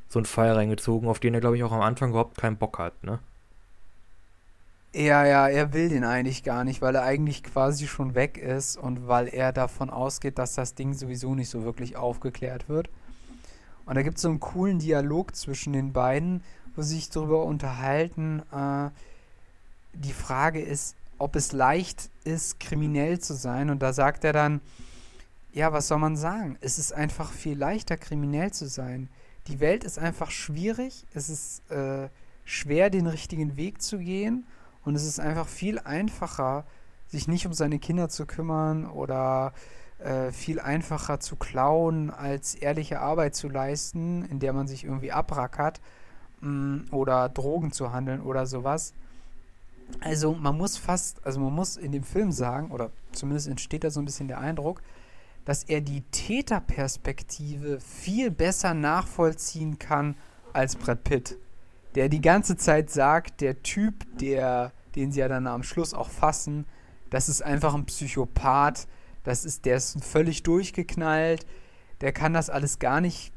[0.09, 2.79] so einen Fall reingezogen, auf den er, glaube ich, auch am Anfang überhaupt keinen Bock
[2.79, 3.19] hat, ne?
[4.93, 8.75] Ja, ja, er will den eigentlich gar nicht, weil er eigentlich quasi schon weg ist
[8.75, 12.89] und weil er davon ausgeht, dass das Ding sowieso nicht so wirklich aufgeklärt wird.
[13.85, 16.43] Und da gibt es so einen coolen Dialog zwischen den beiden,
[16.75, 18.41] wo sie sich darüber unterhalten.
[18.51, 18.89] Äh,
[19.93, 23.69] die Frage ist, ob es leicht ist, kriminell zu sein.
[23.69, 24.59] Und da sagt er dann,
[25.53, 26.57] ja, was soll man sagen?
[26.61, 29.09] Es ist einfach viel leichter, kriminell zu sein.
[29.47, 31.05] Die Welt ist einfach schwierig.
[31.13, 32.09] Es ist äh,
[32.43, 34.47] schwer, den richtigen Weg zu gehen.
[34.83, 36.65] Und es ist einfach viel einfacher,
[37.07, 39.53] sich nicht um seine Kinder zu kümmern oder
[39.99, 45.11] äh, viel einfacher zu klauen, als ehrliche Arbeit zu leisten, in der man sich irgendwie
[45.11, 45.81] abrackert
[46.39, 48.93] mm, oder Drogen zu handeln oder sowas.
[49.99, 53.89] Also man muss fast, also man muss in dem Film sagen, oder zumindest entsteht da
[53.89, 54.81] so ein bisschen der Eindruck,
[55.45, 60.15] dass er die Täterperspektive viel besser nachvollziehen kann
[60.53, 61.37] als Brad Pitt.
[61.95, 66.09] Der die ganze Zeit sagt, der Typ, der, den sie ja dann am Schluss auch
[66.09, 66.65] fassen,
[67.09, 68.87] das ist einfach ein Psychopath,
[69.23, 71.45] das ist, der ist völlig durchgeknallt,
[71.99, 73.33] der kann das alles gar nicht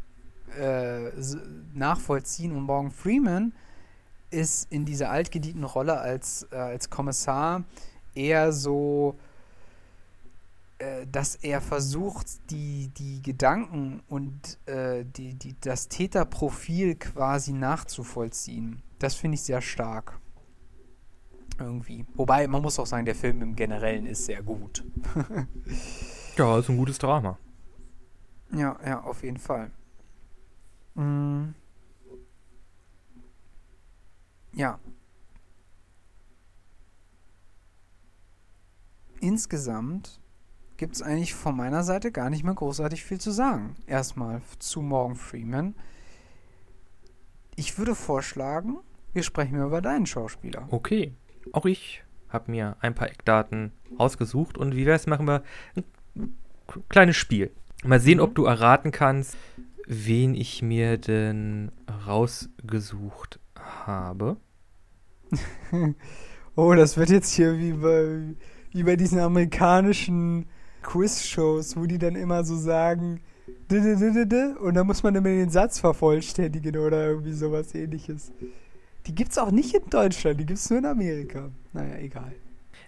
[0.59, 1.11] äh,
[1.75, 2.53] nachvollziehen.
[2.53, 3.53] Und Morgan Freeman
[4.35, 7.65] ist in dieser altgedienten Rolle als, äh, als Kommissar
[8.15, 9.17] eher so,
[10.79, 18.83] äh, dass er versucht, die, die Gedanken und äh, die, die, das Täterprofil quasi nachzuvollziehen.
[18.99, 20.19] Das finde ich sehr stark.
[21.59, 22.05] Irgendwie.
[22.15, 24.83] Wobei, man muss auch sagen, der Film im Generellen ist sehr gut.
[26.37, 27.39] ja, ist ein gutes Drama.
[28.51, 29.71] Ja, ja, auf jeden Fall.
[30.95, 31.55] Mhm.
[34.55, 34.79] Ja.
[39.21, 40.21] Insgesamt
[40.77, 43.77] gibt es eigentlich von meiner Seite gar nicht mehr großartig viel zu sagen.
[43.87, 45.75] Erstmal zu Morgan Freeman.
[47.57, 48.79] Ich würde vorschlagen,
[49.13, 50.67] wir sprechen über deinen Schauspieler.
[50.71, 51.15] Okay.
[51.53, 55.43] Auch ich habe mir ein paar Eckdaten ausgesucht und wie wär's, machen wir
[55.77, 55.85] ein
[56.89, 57.53] kleines Spiel.
[57.85, 58.25] Mal sehen, mhm.
[58.25, 59.37] ob du erraten kannst,
[59.87, 61.71] wen ich mir denn
[62.07, 64.37] rausgesucht habe.
[66.57, 68.35] oh, das wird jetzt hier wie bei,
[68.73, 70.47] wie bei diesen amerikanischen
[70.83, 73.21] Quiz-Shows, wo die dann immer so sagen,
[73.71, 78.33] und dann muss man immer den Satz vervollständigen oder irgendwie sowas ähnliches.
[79.07, 81.51] Die gibt's auch nicht in Deutschland, die gibt's nur in Amerika.
[81.73, 82.33] Naja, egal.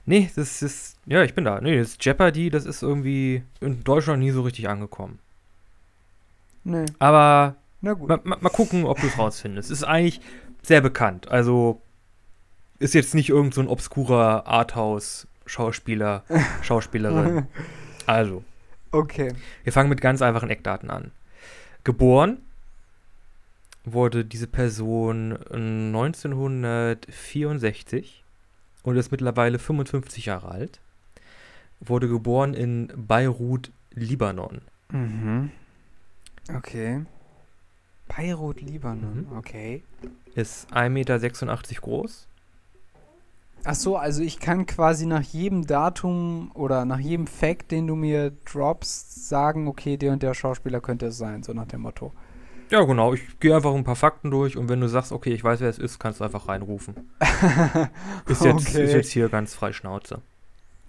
[0.05, 0.97] Nee, das ist.
[1.07, 1.61] Ja, ich bin da.
[1.61, 5.19] Nee, das Jeopardy, das ist irgendwie in Deutschland nie so richtig angekommen.
[6.65, 8.09] Nee, Aber na gut.
[8.09, 9.71] mal, mal, mal gucken, ob du es rausfindest.
[9.71, 10.21] Ist eigentlich
[10.63, 11.29] sehr bekannt.
[11.29, 11.83] Also
[12.79, 16.25] ist jetzt nicht irgend so ein obskurer Arthouse-Schauspieler,
[16.63, 17.47] Schauspielerin.
[18.07, 18.43] Also,
[18.93, 19.33] Okay.
[19.65, 21.11] wir fangen mit ganz einfachen Eckdaten an.
[21.85, 22.39] Geboren
[23.85, 28.25] wurde diese Person 1964
[28.83, 30.81] und ist mittlerweile 55 Jahre alt.
[31.81, 34.61] Wurde geboren in Beirut, Libanon.
[34.91, 35.51] Mhm.
[36.55, 37.05] Okay.
[38.09, 39.37] Beirut, Libanon, Mhm.
[39.37, 39.83] okay.
[40.35, 41.19] Ist 1,86 Meter
[41.81, 42.27] groß.
[43.69, 47.97] Ach so, also ich kann quasi nach jedem Datum oder nach jedem Fact, den du
[47.97, 52.13] mir droppst, sagen, okay, der und der Schauspieler könnte es sein, so nach dem Motto.
[52.71, 53.15] Ja, genau.
[53.15, 55.69] Ich gehe einfach ein paar Fakten durch und wenn du sagst, okay, ich weiß, wer
[55.69, 56.95] es ist, kannst du einfach reinrufen.
[58.29, 58.85] Ist jetzt, Okay.
[58.85, 60.21] ist jetzt hier ganz frei Schnauze.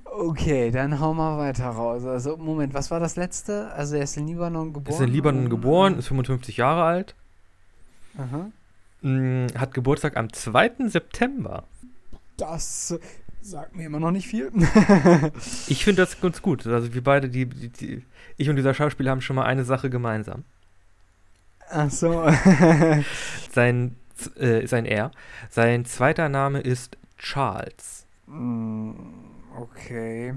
[0.06, 2.04] Okay, dann hau mal weiter raus.
[2.06, 3.72] Also, Moment, was war das letzte?
[3.74, 4.94] Also, er ist in Libanon geboren?
[4.96, 7.13] Ist in Libanon geboren, ist 55 Jahre alt,
[8.18, 8.50] Aha.
[9.02, 10.88] mh, hat Geburtstag am 2.
[10.88, 11.63] September.
[12.38, 12.97] Das
[13.41, 14.52] sagt mir immer noch nicht viel.
[15.67, 16.65] Ich finde das ganz gut.
[16.67, 18.06] Also wir beide, die, die, die,
[18.38, 20.43] ich und dieser Schauspieler haben schon mal eine Sache gemeinsam.
[21.69, 22.30] Ach so.
[23.52, 23.95] Sein,
[24.38, 25.12] äh, sein er.
[25.50, 28.06] Sein zweiter Name ist Charles.
[28.28, 28.91] Mm,
[29.60, 30.36] okay.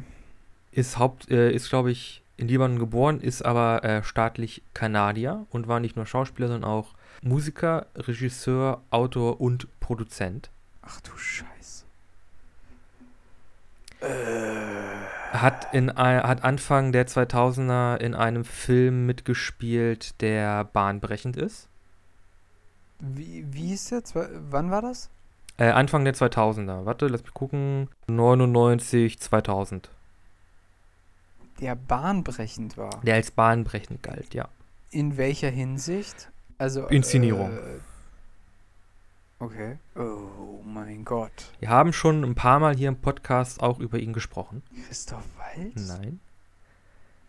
[0.73, 5.69] Ist Haupt, äh, ist glaube ich in Libanon geboren, ist aber äh, staatlich Kanadier und
[5.69, 10.51] war nicht nur Schauspieler, sondern auch Musiker, Regisseur, Autor und Produzent.
[10.83, 11.60] Ach du Scheiße.
[15.33, 21.69] Hat, in, hat Anfang der 2000er in einem Film mitgespielt, der bahnbrechend ist.
[22.99, 24.03] Wie, wie ist der?
[24.51, 25.09] Wann war das?
[25.57, 26.85] Äh, Anfang der 2000er.
[26.85, 27.89] Warte, lass mich gucken.
[28.09, 29.91] 99, 2000.
[31.61, 33.01] Der bahnbrechend war.
[33.03, 34.49] Der als bahnbrechend galt, ja.
[34.91, 36.31] In welcher Hinsicht?
[36.59, 36.87] Also.
[36.87, 37.53] Inszenierung.
[37.53, 37.81] Äh,
[39.41, 39.79] okay.
[39.97, 41.51] Oh mein Gott.
[41.59, 44.63] Wir haben schon ein paar Mal hier im Podcast auch über ihn gesprochen.
[44.87, 45.89] Christoph Waltz?
[45.89, 46.21] Nein.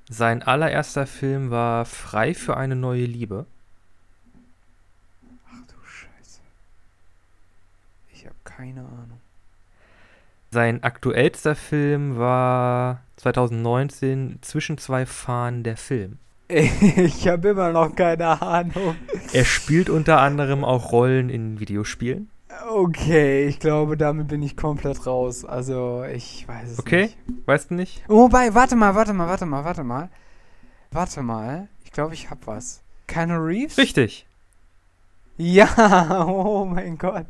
[0.09, 3.45] Sein allererster Film war Frei für eine neue Liebe.
[5.47, 6.41] Ach du Scheiße.
[8.13, 9.21] Ich habe keine Ahnung.
[10.51, 16.19] Sein aktuellster Film war 2019 Zwischen zwei Fahnen der Film.
[16.97, 18.95] Ich habe immer noch keine Ahnung.
[19.33, 22.29] Er spielt unter anderem auch Rollen in Videospielen.
[22.69, 25.45] Okay, ich glaube, damit bin ich komplett raus.
[25.45, 27.03] Also, ich weiß es Okay.
[27.03, 27.17] nicht.
[27.47, 28.03] Weißt du nicht?
[28.07, 30.09] Wobei, warte mal, warte mal, warte mal, warte mal.
[30.91, 31.69] Warte mal.
[31.85, 32.81] Ich glaube, ich hab was.
[33.07, 33.77] Keanu Reeves?
[33.77, 34.25] Richtig.
[35.37, 37.25] Ja, oh mein Gott.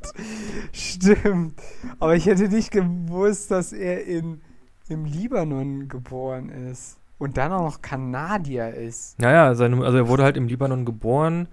[0.73, 1.59] Stimmt.
[1.99, 4.41] Aber ich hätte nicht gewusst, dass er in,
[4.89, 6.97] im Libanon geboren ist.
[7.21, 9.19] Und dann auch noch Kanadier ist.
[9.19, 11.47] Naja, seine, also er wurde halt im Libanon geboren.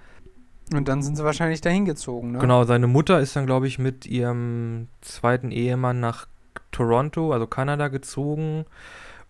[0.73, 2.39] Und dann sind sie wahrscheinlich dahin gezogen, ne?
[2.39, 6.27] Genau, seine Mutter ist dann, glaube ich, mit ihrem zweiten Ehemann nach
[6.73, 8.65] Toronto, also Kanada, gezogen.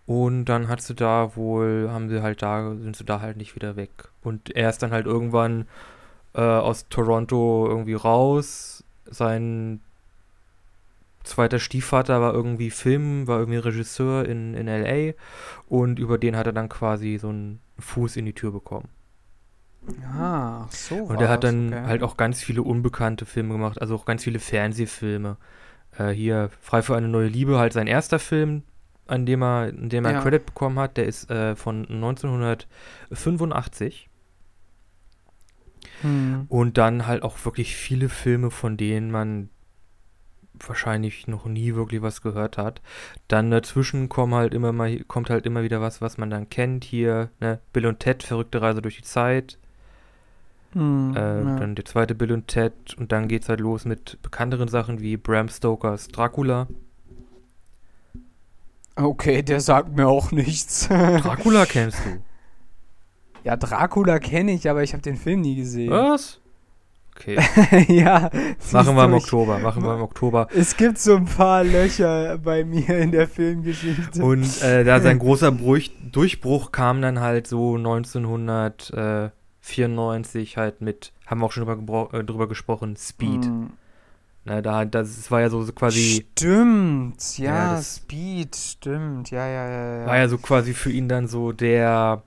[0.05, 3.55] Und dann hat sie da wohl, haben sie halt da, sind sie da halt nicht
[3.55, 3.91] wieder weg.
[4.23, 5.67] Und er ist dann halt irgendwann
[6.35, 8.85] äh, aus Toronto irgendwie raus.
[9.05, 9.81] Sein
[11.29, 15.13] zweiter Stiefvater war irgendwie Film, war irgendwie Regisseur in, in LA.
[15.67, 18.89] Und über den hat er dann quasi so einen Fuß in die Tür bekommen.
[20.03, 20.95] Ah, ach so.
[20.95, 21.83] Und er hat dann okay.
[21.85, 25.37] halt auch ganz viele unbekannte Filme gemacht, also auch ganz viele Fernsehfilme.
[25.97, 28.63] Äh, hier, Frei für eine neue Liebe, halt sein erster Film,
[29.07, 30.21] an dem er, in dem er Ja.
[30.21, 34.09] Credit bekommen hat, der ist äh, von 1985.
[36.01, 36.45] Hm.
[36.49, 39.49] Und dann halt auch wirklich viele Filme, von denen man
[40.67, 42.81] wahrscheinlich noch nie wirklich was gehört hat.
[43.27, 46.83] Dann dazwischen kommen halt immer mal, kommt halt immer wieder was, was man dann kennt.
[46.83, 49.57] Hier, ne, Bill und Ted, verrückte Reise durch die Zeit.
[50.73, 51.55] Hm, Äh, ja.
[51.57, 55.17] Dann der zweite Bill und Ted und dann geht's halt los mit bekannteren Sachen wie
[55.17, 56.67] Bram Stokers Dracula.
[58.95, 60.87] Okay, der sagt mir auch nichts.
[60.89, 62.21] Dracula kennst du?
[63.43, 65.89] ja, Dracula kenne ich, aber ich habe den Film nie gesehen.
[65.91, 66.39] Was?
[67.19, 67.37] Okay,
[67.89, 68.29] ja.
[68.71, 70.47] machen wir im Oktober, machen wir im Oktober.
[70.55, 74.23] Es gibt so ein paar Löcher bei mir in der Filmgeschichte.
[74.23, 81.41] Und äh, da sein großer Bruch, Durchbruch kam dann halt so 1994 halt mit, haben
[81.41, 83.43] wir auch schon drüber, äh, drüber gesprochen, Speed.
[83.43, 83.71] Hm.
[84.45, 86.25] Ne, da, das war ja so, so quasi.
[86.31, 90.05] Stimmt, ja, Ja, Speed, stimmt, ja, ja, ja, ja.
[90.05, 92.23] War ja so quasi für ihn dann so der,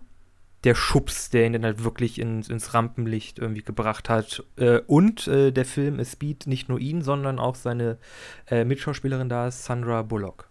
[0.64, 4.44] der Schubs, der ihn dann halt wirklich ins, ins Rampenlicht irgendwie gebracht hat.
[4.56, 7.98] Äh, und äh, der Film ist Speed nicht nur ihn, sondern auch seine
[8.48, 10.48] äh, Mitschauspielerin da ist Sandra Bullock.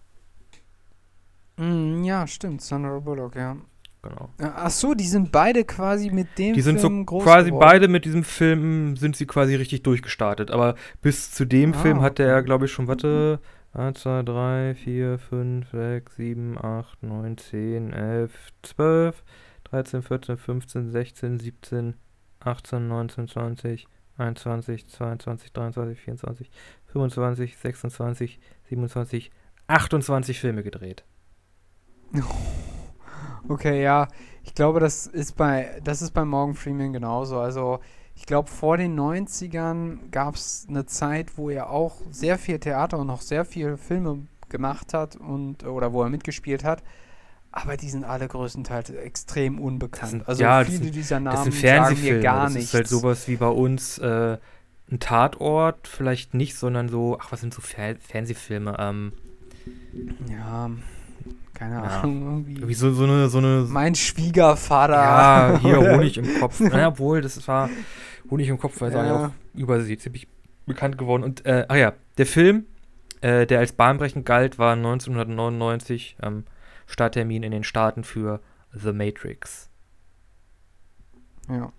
[1.58, 3.58] Mm, ja, stimmt, Sandra Bullock, ja.
[4.04, 4.30] Genau.
[4.40, 7.52] Ja, Ach so, die sind beide quasi mit dem Die sind so Film groß quasi
[7.52, 7.60] geworden.
[7.60, 10.50] beide mit diesem Film sind sie quasi richtig durchgestartet.
[10.50, 13.40] Aber bis zu dem Ah, Film hatte er, glaube ich, schon, warte,
[13.74, 18.32] 1, 2, 3, 4, 5, 6, 7, 8, 9, 10, 11,
[18.64, 19.24] 12,
[19.72, 21.96] 13, 14, 15, 16, 17,
[22.40, 26.52] 18, 19, 20, 21, 22, 23, 24,
[26.88, 29.32] 25, 26, 27,
[29.68, 31.04] 28 Filme gedreht.
[33.50, 34.08] Okay, ja.
[34.44, 37.40] Ich glaube, das ist bei, das ist bei Morgan Freeman genauso.
[37.40, 37.80] Also,
[38.16, 43.00] ich glaube, vor den 90ern gab es eine Zeit, wo er auch sehr viel Theater
[43.00, 46.84] und noch sehr viel Filme gemacht hat und oder wo er mitgespielt hat.
[47.54, 50.12] Aber die sind alle größtenteils extrem unbekannt.
[50.12, 52.70] sind- also ja, das viele sind- dieser Namen Das sagen mir gar das nichts.
[52.70, 54.38] ist halt sowas wie bei uns äh,
[54.90, 58.76] ein Tatort, vielleicht nicht, sondern so, ach, was sind so Fer Fernsehfilme?
[58.80, 59.14] Ähm,
[60.30, 60.70] Ja,
[61.54, 61.82] keine Ja.
[62.02, 62.54] Ahnung, irgendwie.
[62.54, 64.94] irgendwie so, so eine, so eine Mein Schwiegervater.
[64.94, 66.60] ja, hier Honig im Kopf.
[66.60, 67.70] naja, wohl, das war
[68.30, 69.26] Honig im Kopf, weil es Ja.
[69.28, 70.28] auch übersee ziemlich
[70.66, 71.24] bekannt geworden.
[71.24, 72.66] Und, äh, ach ja, der Film,
[73.22, 76.46] äh, der als bahnbrechend galt, war 1999 ähm,
[76.92, 78.42] Starttermin in den Staaten für
[78.74, 79.70] The Matrix.
[81.50, 81.72] Ja.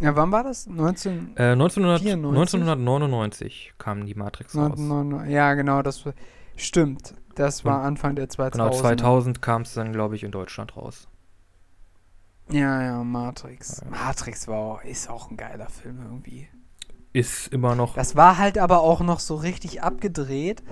[0.00, 0.66] Ja, wann war das?
[0.66, 1.36] 19.
[1.36, 2.54] Äh, 1900, 94?
[2.54, 4.72] 1999 kam die Matrix raus.
[4.72, 5.34] 1999.
[5.34, 6.04] Ja, genau, das
[6.56, 7.14] stimmt.
[7.34, 8.50] Das war Und Anfang der 2000er.
[8.52, 11.06] Genau, 2000 kam es dann, glaube ich, in Deutschland raus.
[12.50, 13.82] Ja, ja, Matrix.
[13.84, 13.90] Ja.
[13.90, 16.48] Matrix war auch, ist auch ein geiler Film irgendwie.
[17.12, 17.94] Ist immer noch.
[17.94, 20.62] Das war halt aber auch noch so richtig abgedreht,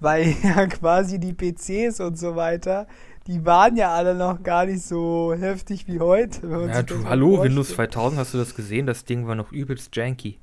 [0.00, 2.86] weil ja quasi die PCs und so weiter,
[3.26, 6.68] die waren ja alle noch gar nicht so heftig wie heute.
[6.72, 7.92] Ja, du, hallo, Windows vorstellt.
[7.92, 8.86] 2000, hast du das gesehen?
[8.86, 10.38] Das Ding war noch übelst janky.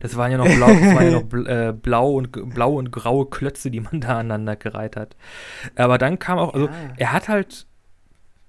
[0.00, 3.26] Das waren ja noch blau, waren ja noch bl äh, blau, und, blau und graue
[3.26, 5.16] Klötze, die man da aneinander gereiht hat.
[5.74, 6.72] Aber dann kam auch, also Ja.
[6.96, 7.66] er hat halt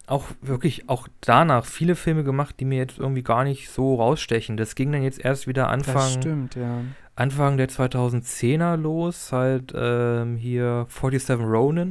[0.09, 4.57] auch wirklich auch danach viele Filme gemacht, die mir jetzt irgendwie gar nicht so rausstechen.
[4.57, 6.81] Das ging dann jetzt erst wieder Das Anfang, stimmt, ja.
[7.15, 11.89] Anfang der 2010er los, halt ähm, hier 47 Ronin.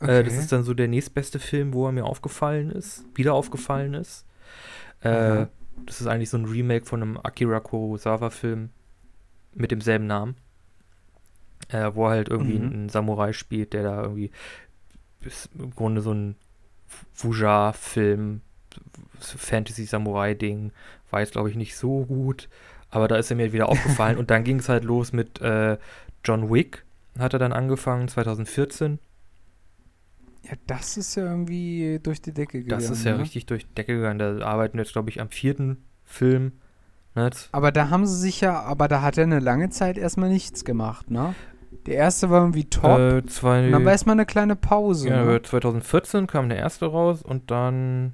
[0.00, 0.08] Hm.
[0.08, 3.94] Äh, das ist dann so der nächstbeste Film, wo er mir aufgefallen ist, wieder aufgefallen
[3.94, 4.24] ist.
[5.02, 5.48] Äh, Aha.
[5.86, 8.70] das ist eigentlich so ein Remake von einem Akira Kurosawa-Film
[9.54, 10.36] mit demselben Namen.
[11.68, 12.72] Äh, wo er halt irgendwie Mhm.
[12.72, 14.30] einen Samurai spielt, der da irgendwie
[15.22, 16.36] ist im Grunde so ein
[17.16, 18.40] Wuja-Film,
[19.18, 20.72] so Fantasy-Samurai-Ding,
[21.10, 22.48] war jetzt glaube ich nicht so gut,
[22.90, 25.78] aber da ist er mir wieder aufgefallen und dann ging es halt los mit äh,
[26.24, 26.84] John Wick,
[27.18, 28.98] hat er dann angefangen, 2014.
[30.44, 32.80] Ja, das ist ja irgendwie durch die Decke gegangen.
[32.82, 33.20] Das ist ja ne?
[33.20, 34.18] richtig durch die Decke gegangen.
[34.18, 36.52] Da arbeiten wir jetzt, glaube ich, am vierten Film.
[37.14, 37.24] Ne?
[37.24, 40.30] jetzt- Aber da haben sie sich ja, aber da hat er eine lange Zeit erstmal
[40.30, 41.34] nichts gemacht, ne?
[41.86, 42.98] Der erste war irgendwie top.
[42.98, 45.08] Äh, zwei, und dann war erstmal eine kleine Pause.
[45.08, 45.42] ja, ne?
[45.42, 48.12] 2014 kam der erste raus und dann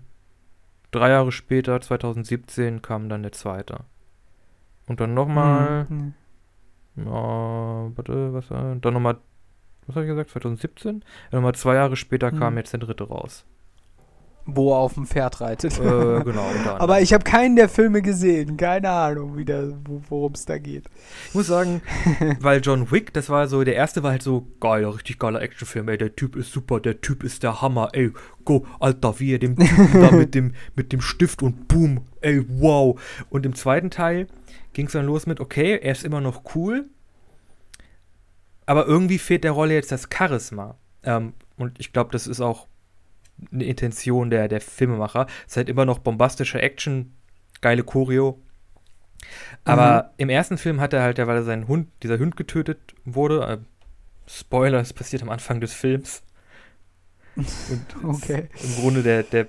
[0.92, 3.80] drei Jahre später, 2017, kam dann der zweite.
[4.86, 6.14] Und dann nochmal, Hm,
[6.96, 7.04] ja,
[7.96, 9.16] warte, was war, dann nochmal,
[9.86, 11.04] was habe ich gesagt, 2017?
[11.32, 12.58] Ja, nochmal zwei Jahre später kam Hm.
[12.58, 13.44] jetzt der dritte raus.
[14.48, 15.78] Wo er auf dem Pferd reitet.
[15.78, 16.46] äh, genau.
[16.78, 18.56] Aber ich habe keinen der Filme gesehen.
[18.56, 19.36] Keine Ahnung,
[20.08, 20.84] worum es da geht.
[21.28, 21.82] Ich muss sagen,
[22.40, 25.88] weil John Wick, das war so, der erste war halt so geil, richtig geiler Actionfilm,
[25.88, 28.12] ey, der Typ ist super, der Typ ist der Hammer, ey,
[28.44, 32.44] go, Alter, wie er dem Typen da mit dem, mit dem Stift und boom, ey,
[32.48, 33.00] wow.
[33.30, 34.28] Und im zweiten Teil
[34.74, 36.88] ging es dann los mit, okay, er ist immer noch cool,
[38.66, 40.76] aber irgendwie fehlt der Rolle jetzt das Charisma.
[41.02, 42.66] Ähm, und ich glaube, das ist auch
[43.52, 45.26] eine Intention der, der Filmemacher.
[45.46, 47.14] Es ist halt immer noch bombastische Action,
[47.60, 48.40] geile Choreo.
[49.64, 52.94] Aber im ersten Film hat er halt, ja, weil er seinen Hund, dieser Hund getötet
[53.04, 53.58] wurde, äh,
[54.28, 56.22] Spoiler, es passiert am Anfang des Films.
[58.02, 58.48] Okay.
[58.62, 59.46] im Grunde der, der,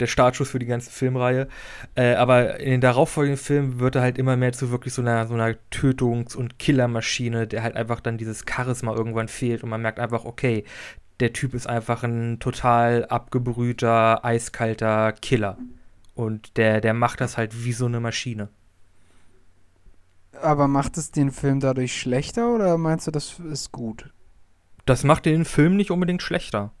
[0.00, 1.48] der Startschuss für die ganze Filmreihe.
[1.94, 5.26] Äh, aber in den darauffolgenden Filmen wird er halt immer mehr zu wirklich so einer,
[5.26, 9.82] so einer Tötungs- und Killermaschine, der halt einfach dann dieses Charisma irgendwann fehlt und man
[9.82, 10.64] merkt einfach, okay,
[11.20, 15.58] der Typ ist einfach ein total abgebrühter, eiskalter Killer.
[16.14, 18.50] Und der, der macht das halt wie so eine Maschine.
[20.40, 24.10] Aber macht es den Film dadurch schlechter oder meinst du, das ist gut?
[24.86, 26.72] Das macht den Film nicht unbedingt schlechter.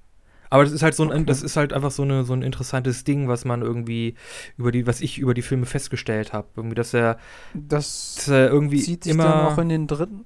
[0.50, 1.24] Aber das ist halt so ein, Okay.
[1.26, 4.14] das ist halt einfach so, eine, so ein interessantes Ding, was man irgendwie
[4.56, 6.48] über die, was ich über die Filme festgestellt habe.
[6.56, 7.18] Irgendwie, dass er,
[7.52, 9.24] Das dass er irgendwie zieht sich immer.
[9.24, 10.24] dann auch in den dritten.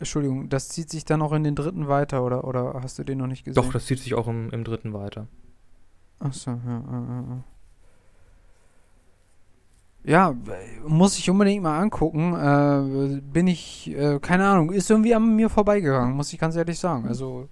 [0.00, 3.18] Entschuldigung, das zieht sich dann auch in den dritten weiter, oder, oder hast du den
[3.18, 3.62] noch nicht gesehen?
[3.62, 5.28] doch, das zieht sich auch im, im dritten weiter.
[6.18, 7.44] Achso, ja, ja, ja, ja.
[10.02, 10.34] Ja,
[10.86, 12.34] muss ich unbedingt mal angucken.
[12.34, 16.78] Äh, bin ich, äh, keine Ahnung, ist irgendwie an mir vorbeigegangen, muss ich ganz ehrlich
[16.78, 17.06] sagen.
[17.06, 17.48] Also,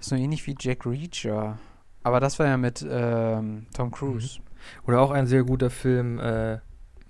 [0.00, 1.58] ist so ähnlich wie Jack Reacher.
[2.02, 4.40] Aber das war ja mit ähm, Tom Cruise.
[4.88, 6.58] Oder auch ein sehr guter Film äh,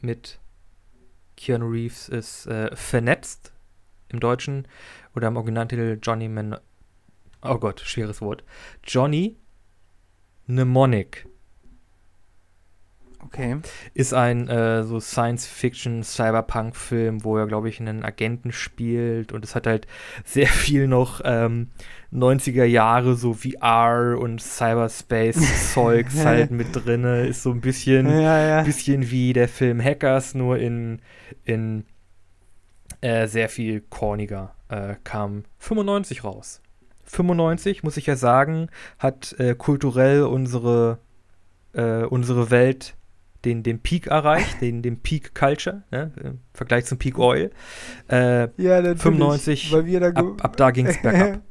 [0.03, 0.39] mit
[1.39, 3.53] Keanu Reeves ist äh, Vernetzt
[4.09, 4.67] im Deutschen
[5.15, 6.57] oder im Originaltitel Johnny Man.
[7.43, 8.45] Oh Gott, schweres Wort.
[8.85, 9.37] Johnny
[10.47, 11.27] Mnemonic
[13.25, 13.57] Okay.
[13.93, 19.67] ist ein äh, so Science-Fiction-Cyberpunk-Film, wo er, glaube ich, einen Agenten spielt und es hat
[19.67, 19.89] halt
[20.25, 21.71] sehr viel noch ähm,
[22.13, 27.27] 90er Jahre so VR und Cyberspace-Zeugs halt mit drinne.
[27.27, 28.63] Ist so ein bisschen Ja, ja.
[28.63, 31.03] bisschen wie der Film Hackers, nur in,
[31.45, 31.85] in
[33.01, 34.55] äh, sehr viel corniger.
[34.69, 36.61] Äh, kam 95 raus.
[37.05, 38.69] 95, muss ich ja sagen,
[38.99, 40.99] hat äh, kulturell unsere,
[41.73, 42.97] äh, unsere Welt
[43.45, 47.51] den, den Peak erreicht, den, den Peak Culture, ne, im Vergleich zum Peak Oil.
[48.11, 49.03] Äh, Ja, natürlich.
[49.03, 51.41] 95, Weil wir da ab, ab da ging es bergab.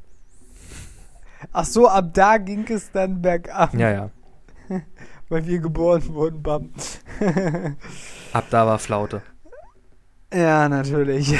[1.54, 4.10] Ach so, ab da ging es dann bergab, Ja, ja.
[5.30, 6.72] weil wir geboren wurden, bam.
[8.34, 9.22] Ab da war Flaute.
[10.34, 11.34] Ja, natürlich.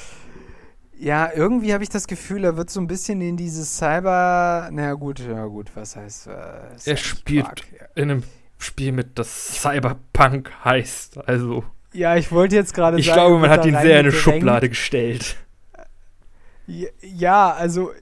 [0.98, 4.68] ja, irgendwie habe ich das Gefühl, er wird so ein bisschen in dieses Cyber.
[4.72, 6.28] Na gut, ja gut, was heißt.
[6.28, 7.64] Äh, Er spielt
[7.94, 8.22] in einem
[8.58, 11.18] Spiel mit, das Cyberpunk heißt.
[11.26, 13.16] Also, Ja, ich wollte jetzt gerade ich sagen.
[13.20, 14.12] glaube, man hat ihn sehr in eine.
[14.12, 15.36] Schublade gestellt.
[16.66, 17.92] Ja, also.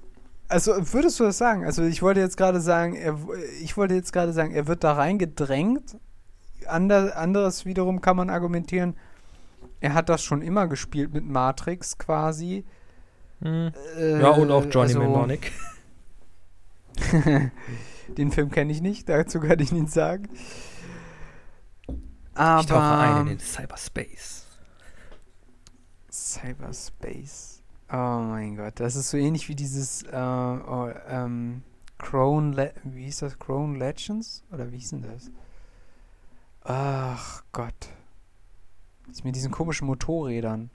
[0.48, 1.64] Also würdest du das sagen?
[1.64, 3.16] Also ich wollte jetzt gerade sagen, er,
[3.62, 5.96] ich wollte jetzt gerade sagen, er wird da reingedrängt.
[6.66, 8.96] Ander, anderes wiederum kann man argumentieren,
[9.80, 12.64] er hat das schon immer gespielt mit Matrix quasi.
[13.40, 13.72] Hm.
[13.96, 15.52] Äh, Ja, und auch Johnny also- Mnemonic.
[18.16, 20.28] Den Film kenne ich nicht, dazu kann ich nichts sagen.
[22.34, 24.46] Aber Ich tauche ein in den Cyberspace.
[26.10, 27.62] Cyberspace.
[27.92, 31.62] Oh mein Gott, das ist so ähnlich wie dieses äh, oh, ähm,
[31.98, 33.38] Crown, Le wie hieß das?
[33.38, 34.44] Crown Legends?
[34.52, 35.30] Oder wie hieß denn das?
[36.62, 37.88] Ach Gott.
[39.10, 40.70] Das mit diesen komischen Motorrädern.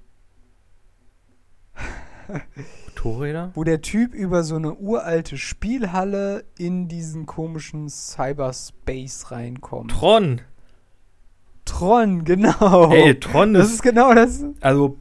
[2.87, 3.51] Motorräder?
[3.53, 9.91] Wo der Typ über so eine uralte Spielhalle in diesen komischen Cyberspace reinkommt.
[9.91, 10.41] Tron!
[11.63, 12.91] Tron, genau.
[12.91, 13.73] Ey, Tron das ist.
[13.75, 14.43] ist genau das.
[14.61, 14.97] Also,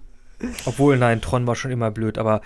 [0.65, 2.41] obwohl, nein, Tron war schon immer blöd, aber.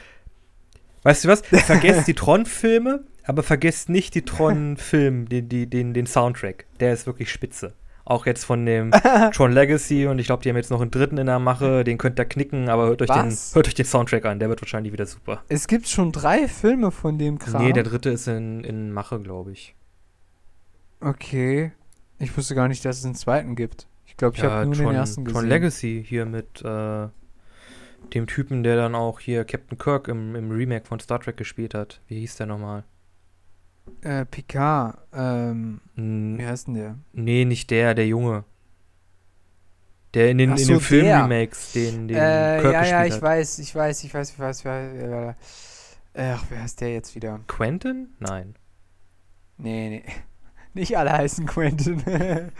[1.02, 1.42] Weißt du was?
[1.42, 6.66] Vergesst die Tron-Filme, aber vergesst nicht die Tron-Film, den, den, den Soundtrack.
[6.80, 7.74] Der ist wirklich spitze.
[8.08, 8.90] Auch jetzt von dem
[9.34, 11.98] Tron Legacy und ich glaube, die haben jetzt noch einen dritten in der Mache, den
[11.98, 14.94] könnt ihr knicken, aber hört euch, den, hört euch den Soundtrack an, der wird wahrscheinlich
[14.94, 15.42] wieder super.
[15.50, 17.62] Es gibt schon drei Filme von dem Kram.
[17.62, 19.74] Nee, der dritte ist in, in Mache, glaube ich.
[21.00, 21.72] Okay.
[22.18, 23.86] Ich wusste gar nicht, dass es einen zweiten gibt.
[24.06, 25.40] Ich glaube, ich Ja, habe nur Tron, den ersten gesehen.
[25.40, 27.08] Tron Legacy hier mit äh,
[28.14, 31.74] dem Typen, der dann auch hier Captain Kirk im, im Remake von Star Trek gespielt
[31.74, 32.00] hat.
[32.08, 32.84] Wie hieß der nochmal?
[34.02, 34.98] Äh, Picard.
[35.12, 36.96] Ähm, N wie heißt denn der?
[37.12, 38.44] nee, nicht der, der Junge.
[40.14, 40.80] Der in den, in so, den.
[40.80, 43.22] Filmremakes, den, den äh, Kirk ja, ja, ich hat.
[43.22, 45.34] weiß, ich weiß, ich weiß, ich weiß, ich weiß.
[46.14, 47.40] Ach, wer heißt der jetzt wieder?
[47.46, 48.08] Quentin?
[48.18, 48.54] Nein.
[49.58, 50.02] Nee, nee.
[50.74, 52.02] Nicht alle heißen Quentin.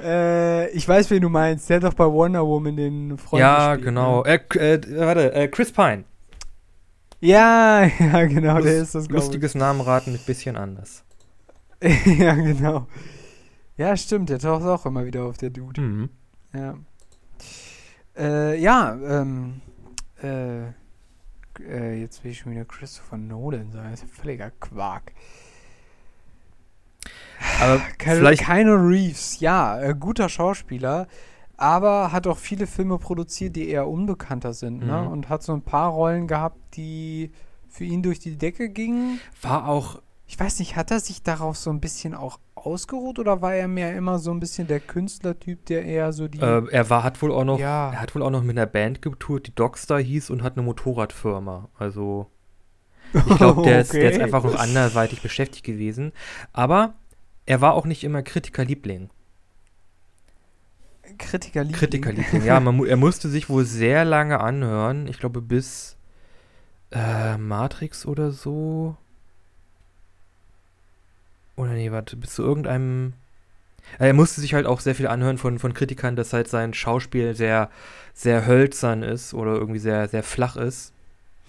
[0.00, 1.68] äh, ich weiß, wen du meinst.
[1.68, 4.22] Der hat doch bei Wonder Woman den Freund ja, gespielt, genau.
[4.22, 4.40] Ne?
[4.54, 6.04] Äh, äh, warte, äh, Chris Pine.
[7.20, 9.10] Ja, ja, genau, der Lust- ist das, ich.
[9.10, 11.04] Lustiges Namenraten mit bisschen anders.
[11.82, 12.86] ja, genau.
[13.76, 15.80] Ja, stimmt, der taucht auch immer wieder auf, der Dude.
[15.80, 16.10] Mhm.
[16.52, 16.74] Ja.
[18.16, 19.60] Äh, ja, ähm,
[20.22, 20.66] äh,
[21.62, 23.90] äh, jetzt will ich schon wieder Christopher Nolan sagen.
[23.90, 25.12] Das ist ja völliger Quark.
[27.60, 31.06] Aber vielleicht Keanu Reeves, ja, äh, guter Schauspieler,
[31.60, 35.02] aber hat auch viele Filme produziert, die eher unbekannter sind, ne?
[35.02, 35.08] Mhm.
[35.08, 37.30] Und hat so ein paar Rollen gehabt, die
[37.68, 39.20] für ihn durch die Decke gingen.
[39.42, 43.42] war auch Ich weiß nicht, hat er sich darauf so ein bisschen auch ausgeruht oder
[43.42, 46.38] war er mehr immer so ein bisschen der Künstlertyp, der eher so die.
[46.40, 47.90] Äh, er war, hat wohl auch noch, Ja.
[47.92, 50.62] er hat wohl auch noch mit einer Band getourt, die Dogstar hieß und hat eine
[50.62, 51.68] Motorradfirma.
[51.78, 52.26] Also
[53.12, 54.24] ich glaube, der, ist, der ist Okay.
[54.24, 56.12] einfach noch anderweitig beschäftigt gewesen.
[56.52, 56.94] Aber
[57.46, 59.10] er war auch nicht immer Kritikerliebling.
[61.20, 61.78] Kritikerliebling.
[61.78, 65.06] Kritikerliebling, ja, man, er musste sich wohl sehr lange anhören.
[65.06, 65.96] Ich glaube bis
[66.92, 68.96] äh, Matrix oder so.
[71.56, 73.12] Oder nee, warte, bis zu irgendeinem.
[73.98, 76.74] Äh, Er musste sich halt auch sehr viel anhören von, von Kritikern, dass halt sein
[76.74, 77.70] Schauspiel sehr,
[78.14, 80.92] sehr hölzern ist oder irgendwie sehr, sehr flach ist.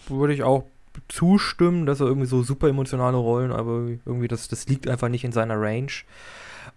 [0.08, 0.66] Würde ich auch
[1.08, 5.24] zustimmen, dass er irgendwie so super emotionale Rollen, aber irgendwie das, das liegt einfach nicht
[5.24, 5.92] in seiner Range.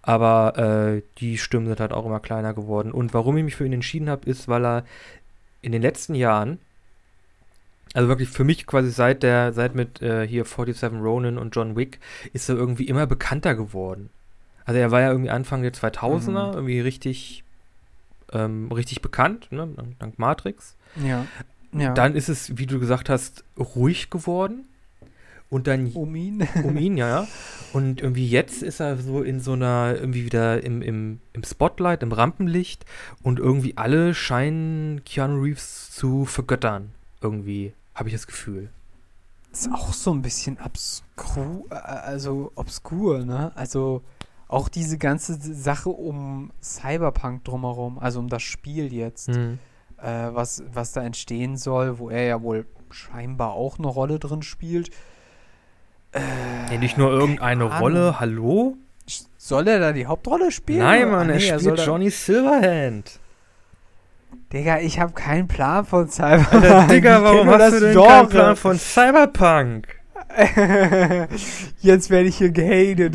[0.02, 0.56] Aber
[0.96, 2.92] äh, die Stimmen sind halt auch immer kleiner geworden.
[2.92, 4.84] Und warum ich mich für ihn entschieden habe, ist, weil er
[5.62, 6.58] in den letzten Jahren,
[7.94, 11.76] also wirklich für mich quasi seit der, seit mit äh, hier 47 Ronin und John
[11.76, 12.00] Wick,
[12.32, 14.10] ist er irgendwie immer bekannter geworden.
[14.64, 16.54] Also er war ja irgendwie Anfang der 2000er Mhm.
[16.54, 17.44] irgendwie richtig,
[18.32, 19.68] ähm, richtig bekannt, ne,
[19.98, 20.74] dank- Matrix.
[21.02, 21.26] Ja.
[21.72, 21.92] ja.
[21.92, 24.64] Dann ist es, wie du gesagt hast, ruhig geworden.
[25.54, 26.48] Und dann um ihn.
[26.64, 27.28] um ihn, ja, ja.
[27.72, 32.02] Und irgendwie jetzt ist er so in so einer, irgendwie wieder im, im, im Spotlight,
[32.02, 32.84] im Rampenlicht
[33.22, 36.92] und irgendwie alle scheinen Keanu Reeves zu vergöttern.
[37.20, 38.68] Irgendwie, habe ich das Gefühl.
[39.52, 43.50] Ist auch so ein bisschen obskur, äh, also obskur, ne?
[43.56, 44.02] Also
[44.48, 49.58] auch diese ganze Sache um Cyberpunk drumherum, also um das Spiel jetzt, Hm.
[49.98, 54.42] äh, was, was da entstehen soll, wo er ja wohl scheinbar auch eine Rolle drin
[54.42, 54.90] spielt.
[56.14, 57.64] Äh, Ja, nicht nur irgendeine.
[57.64, 58.76] Rolle, hallo?
[59.36, 60.78] Soll er da die Hauptrolle spielen?
[60.80, 63.18] Nein, Mann, Ah, er nee, soll spielt da- Johnny Silverhand.
[64.52, 66.52] Digga, ich habe keinen Plan von Cyberpunk.
[66.64, 68.06] Alter, Digga, warum hast du denn Genre.
[68.08, 69.86] keinen Plan von Cyberpunk?
[71.80, 73.14] Jetzt werde ich hier gehatet.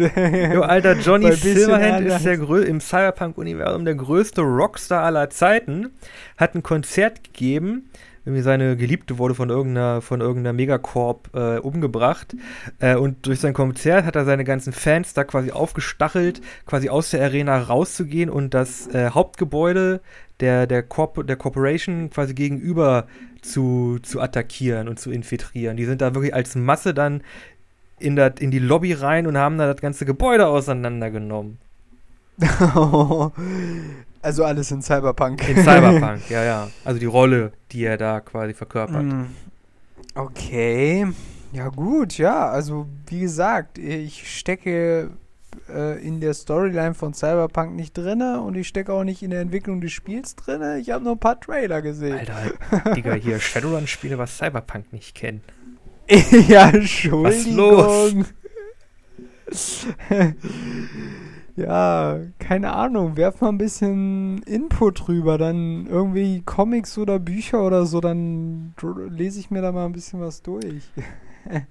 [0.53, 2.17] Jo, Alter, Johnny Silverhand anders.
[2.17, 5.91] ist der grö im Cyberpunk-Universum der größte Rockstar aller Zeiten.
[6.37, 7.89] Hat ein Konzert gegeben.
[8.30, 12.36] Irgendwie seine Geliebte wurde von irgendeiner, von irgendeiner Megacorp äh, umgebracht.
[12.77, 17.09] Äh, und durch sein Konzert hat er seine ganzen Fans da quasi aufgestachelt, quasi aus
[17.09, 20.01] der Arena rauszugehen und das äh, Hauptgebäude
[20.41, 23.07] der, der, Corp der Corporation quasi gegenüber
[23.41, 25.75] zu, zu attackieren und zu infiltrieren.
[25.75, 27.23] Die sind da wirklich als Masse dann
[27.97, 31.57] in, dat, in die Lobby rein und haben da das ganze Gebäude auseinandergenommen.
[34.22, 35.47] also alles in Cyberpunk.
[35.47, 36.70] In Cyberpunk, ja, ja.
[36.86, 39.03] Also die Rolle, die er da quasi verkörpert.
[39.03, 39.26] Mm,
[40.15, 41.05] Okay.
[41.53, 45.09] Ja gut, ja, also wie gesagt, ich stecke
[45.67, 49.41] äh, in der Storyline von Cyberpunk nicht drinne und ich stecke auch nicht in der
[49.41, 50.80] Entwicklung des Spiels drinne.
[50.80, 52.20] Ich habe nur ein paar Trailer gesehen.
[52.20, 55.41] Alter, Digga, hier Shadowrun-Spiele, was Cyberpunk nicht kennen.
[56.47, 57.55] ja, Entschuldigung.
[57.55, 58.13] los?
[61.60, 63.18] ja, keine Ahnung.
[63.18, 65.38] Werf mal ein bisschen Input drüber.
[65.38, 68.01] Dann irgendwie Comics oder Bücher oder so.
[68.01, 68.74] Dann
[69.10, 70.91] lese ich mir da mal ein bisschen was durch.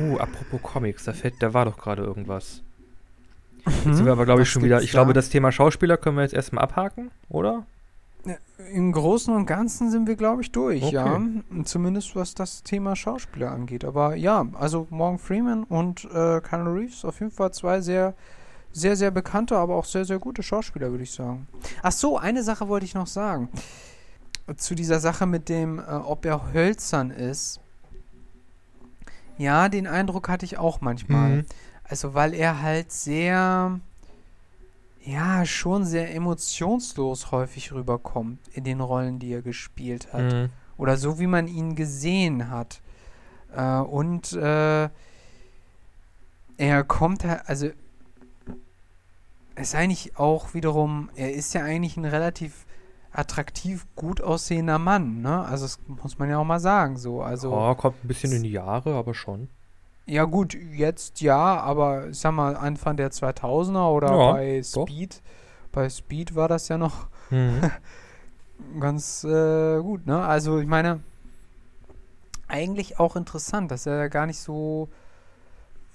[0.00, 2.62] Uh, apropos Comics, da fällt, da war doch gerade irgendwas.
[3.82, 3.94] Hm?
[3.94, 4.80] Sind wir aber, glaube ich, schon wieder.
[4.80, 5.14] Ich glaube, da?
[5.14, 7.66] das Thema Schauspieler können wir jetzt erstmal abhaken, oder?
[8.72, 10.94] Im Großen und Ganzen sind wir, glaube ich, durch, Okay.
[10.94, 11.20] ja.
[11.64, 13.84] Zumindest was das Thema Schauspieler angeht.
[13.84, 18.14] Aber ja, also Morgan Freeman und äh, Keanu Reeves auf jeden Fall zwei sehr,
[18.78, 21.46] sehr, sehr bekannte, aber auch sehr, sehr gute Schauspieler, würde ich sagen.
[21.82, 23.48] Ach so, eine Sache wollte ich noch sagen.
[24.56, 27.60] Zu dieser Sache mit dem, äh, ob er hölzern ist.
[29.36, 31.36] Ja, den Eindruck hatte ich auch manchmal.
[31.36, 31.46] Mhm.
[31.84, 33.80] Also, weil er halt sehr,
[35.04, 40.32] ja, schon sehr emotionslos häufig rüberkommt in den Rollen, die er gespielt hat.
[40.32, 40.48] Mhm.
[40.76, 42.80] Oder so, wie man ihn gesehen hat.
[43.54, 44.88] Äh, und äh,
[46.58, 47.70] er kommt halt, also,
[49.60, 52.66] ist eigentlich auch wiederum, er ist ja eigentlich ein relativ
[53.12, 55.44] attraktiv, gut aussehender Mann, ne?
[55.44, 57.22] Also, das muss man ja auch mal sagen, so.
[57.22, 59.48] Also, oh, kommt ein bisschen in die Jahre, aber schon.
[60.06, 64.86] ja, gut, jetzt ja, aber ich sag mal, Anfang der 2000er oder Ja, bei doch.
[64.86, 65.22] Speed,
[65.72, 67.70] bei Speed war das ja noch Mhm.
[68.80, 70.22] ganz äh, gut, ne?
[70.24, 71.00] Also, ich meine,
[72.48, 74.88] eigentlich auch interessant, dass er gar nicht so,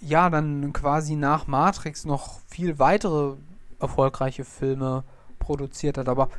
[0.02, 3.36] ja, dann quasi nach Matrix noch viel weitere
[3.84, 5.04] erfolgreiche Filme
[5.40, 6.30] produziert hat, aber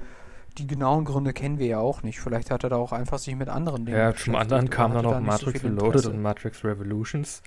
[0.58, 2.20] die genauen Gründe kennen wir ja auch nicht.
[2.20, 5.04] Vielleicht hat er da auch einfach sich mit anderen Dingen Ja, zum anderen kam dann
[5.04, 7.42] noch so Matrix viel Reloaded und Matrix Revolutions.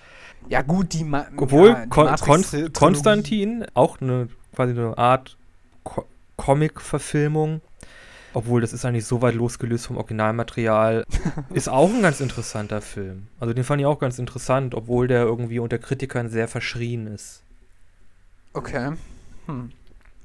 [0.49, 4.97] Ja, gut, die Ma Obwohl ja, die Kon Matrix- Kon Konstantin auch eine quasi eine
[4.97, 5.37] Art
[5.83, 7.61] Co Comic-Verfilmung,
[8.33, 11.03] obwohl das ist eigentlich so weit losgelöst vom Originalmaterial,
[11.53, 13.27] ist auch ein ganz interessanter Film.
[13.39, 17.41] Also den fand ich auch ganz interessant, obwohl der irgendwie unter Kritikern sehr verschrien ist.
[18.53, 18.91] Okay.
[19.47, 19.71] Hm.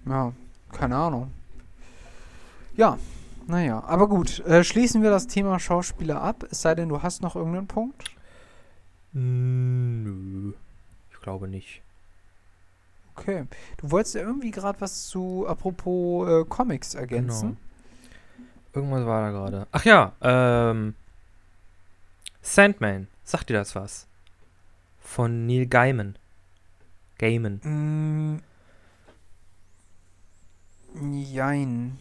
[0.07, 0.33] Ja,
[0.73, 1.31] keine Ahnung.
[2.77, 2.99] Ja,
[3.47, 3.83] naja.
[3.87, 7.37] Aber gut, äh, schließen wir das Thema Schauspieler ab, es sei denn, du hast noch
[7.37, 8.11] irgendeinen Punkt.
[9.13, 10.53] Nö,
[11.13, 11.83] ich glaube nicht.
[13.15, 13.45] Okay.
[13.77, 17.59] Du wolltest ja irgendwie gerade was zu, apropos äh, Comics ergänzen.
[18.73, 19.67] Irgendwas war da gerade.
[19.71, 20.95] Ach ja, ähm,
[22.41, 24.07] Sandman, sagt dir das was?
[24.99, 26.17] Von Neil Gaiman.
[27.19, 27.61] Gaiman.
[27.63, 28.41] Mm,
[31.01, 31.99] jein.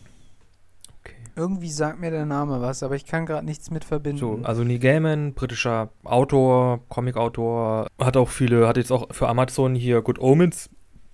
[1.00, 1.16] Okay.
[1.36, 4.20] Irgendwie sagt mir der Name was, aber ich kann gerade nichts mit verbinden.
[4.20, 9.76] So, also Neil Gaiman, britischer Autor, Comicautor, hat auch viele, hat jetzt auch für Amazon
[9.76, 10.70] hier Good Omens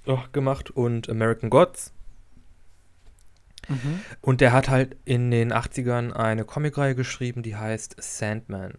[0.06, 1.94] äh, gemacht und American Gods.
[3.68, 4.00] Mhm.
[4.22, 8.74] Und der hat halt in den 80ern eine Comicreihe geschrieben, die heißt Sandman.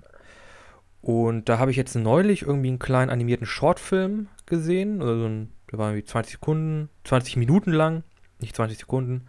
[1.01, 5.78] Und da habe ich jetzt neulich irgendwie einen kleinen animierten Shortfilm gesehen, also ein, der
[5.78, 8.03] war irgendwie 20 Sekunden, 20 Minuten lang,
[8.41, 9.26] nicht 20 Sekunden,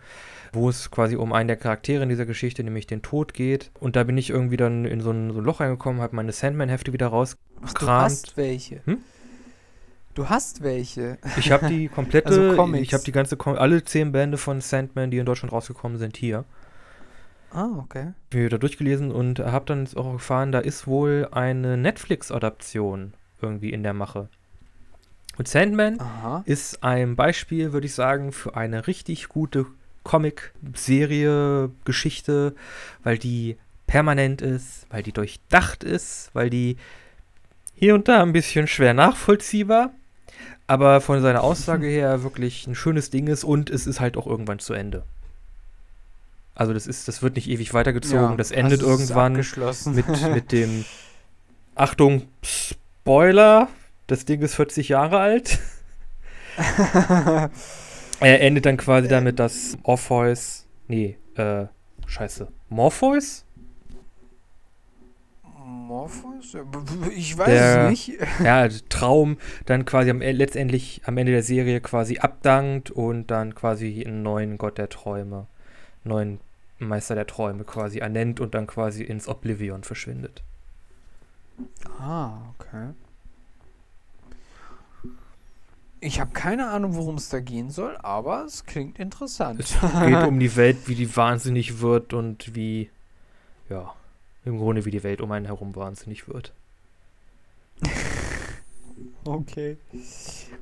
[0.54, 3.72] wo es quasi um einen der Charaktere in dieser Geschichte, nämlich den Tod geht.
[3.80, 6.32] Und da bin ich irgendwie dann in so ein, so ein Loch reingekommen, habe meine
[6.32, 7.38] Sandman-Hefte wieder raus.
[7.64, 8.82] Ach, du hast welche.
[8.86, 9.00] Hm?
[10.16, 11.18] Du hast welche.
[11.38, 12.84] Ich habe die komplette, Also Comics.
[12.84, 16.46] ich habe die ganze, alle zehn Bände von Sandman, die in Deutschland rausgekommen sind, hier.
[17.52, 18.14] Ah, okay.
[18.30, 23.72] Bin wieder durchgelesen und habe dann jetzt auch erfahren, da ist wohl eine Netflix-Adaption irgendwie
[23.72, 24.30] in der Mache.
[25.40, 26.44] Und Sandman Aha.
[26.46, 29.68] ist ein Beispiel, würde ich sagen, für eine richtig gute
[30.04, 32.54] Comic-Serie, Geschichte,
[33.06, 33.56] weil die
[33.88, 36.76] permanent ist, weil die durchdacht ist, weil die
[37.74, 39.92] hier und da ein bisschen schwer nachvollziehbar,
[40.68, 44.28] aber von seiner Aussage her wirklich ein schönes Ding ist und es ist halt auch
[44.28, 45.04] irgendwann zu Ende.
[46.54, 49.42] Also das ist, das wird nicht ewig weitergezogen, das endet also irgendwann
[49.96, 50.84] mit, mit dem
[51.76, 53.70] Achtung, Spoiler,
[54.12, 55.60] das Ding ist 40 Jahre alt.
[58.22, 61.68] Er endet dann quasi damit, dass Orpheus, nee, äh,
[62.06, 63.46] scheiße, Morpheus?
[65.66, 66.56] Morpheus?
[67.16, 68.20] Ich weiß Der- es nicht.
[68.44, 73.28] Ja, also Traum dann quasi am, E- letztendlich am Ende der Serie quasi abdankt und
[73.32, 75.48] dann quasi einen neuen Gott der Träume,
[76.04, 76.40] neuen
[76.78, 80.44] Meister der Träume quasi ernennt und dann quasi ins Oblivion verschwindet.
[82.00, 82.90] Ah, okay.
[86.02, 89.60] Ich habe keine Ahnung, worum es da gehen soll, aber es klingt interessant.
[89.60, 92.90] Es geht um die Welt, wie die wahnsinnig wird und wie,
[93.70, 93.94] ja,
[94.46, 96.54] im Grunde wie die Welt um einen herum wahnsinnig wird.
[99.26, 99.78] okay.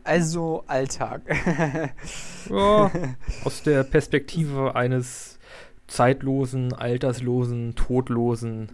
[0.04, 1.22] Also Alltag.
[2.50, 2.90] Ja,
[3.44, 5.38] aus der Perspektive eines
[5.88, 8.70] zeitlosen, alterslosen, todlosen,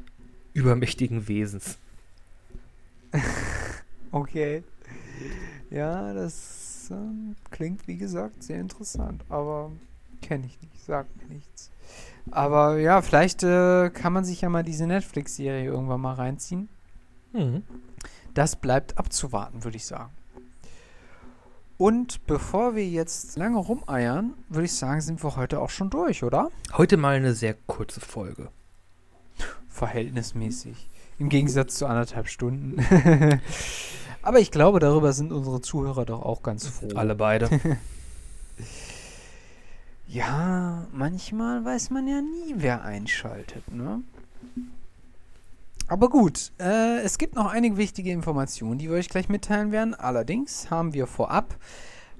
[0.54, 1.80] übermächtigen Wesens.
[4.12, 4.62] okay.
[5.70, 9.72] Ja, das ähm, klingt wie gesagt sehr interessant, aber
[10.22, 11.72] kenne ich nicht, sagt mir nichts.
[12.32, 16.70] Aber ja, vielleicht äh, kann man sich ja mal diese Netflix-Serie irgendwann mal reinziehen.
[17.34, 17.64] Mhm.
[18.34, 20.12] Das bleibt abzuwarten, würde ich sagen.
[21.78, 26.24] Und bevor wir jetzt lange rumeiern, würde ich sagen, sind wir heute auch schon durch,
[26.24, 26.50] oder?
[26.74, 28.50] Heute mal eine sehr kurze Folge.
[29.68, 30.90] Verhältnismäßig.
[31.20, 32.78] Im Gegensatz zu anderthalb Stunden.
[34.24, 36.90] Aber ich glaube, darüber sind unsere Zuhörer doch auch ganz froh.
[36.96, 37.50] Alle beide.
[40.14, 44.04] Ja, manchmal weiß man ja nie, wer einschaltet, ne?
[45.88, 49.96] Aber gut, äh, es gibt noch einige wichtige Informationen, die wir euch gleich mitteilen werden.
[49.96, 51.56] Allerdings haben wir vorab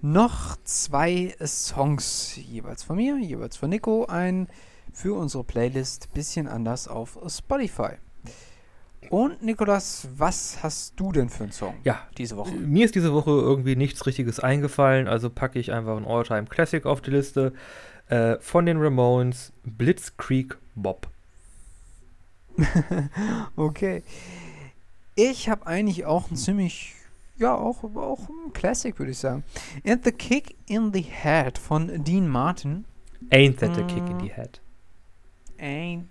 [0.02, 4.48] noch zwei Songs, jeweils von mir, jeweils von Nico, ein
[4.92, 7.98] für unsere Playlist bisschen anders auf Spotify.
[9.10, 12.52] Und Nikolas, was hast du denn für einen Song Ja, diese Woche?
[12.54, 16.86] mir ist diese Woche irgendwie nichts Richtiges eingefallen, also packe ich einfach ein Alltime Classic
[16.86, 17.54] auf die Liste.
[18.08, 21.08] Äh, von den Ramones, Blitzkrieg Bob.
[23.56, 24.04] Okay.
[25.16, 26.96] Ich habe eigentlich auch ein ziemlich,
[27.38, 29.44] ja, auch, auch ein Classic, würde ich sagen.
[29.86, 32.86] And the Kick in the Head von Dean Martin.
[33.32, 34.60] Ain't that a kick in the head?
[35.58, 36.10] Ein.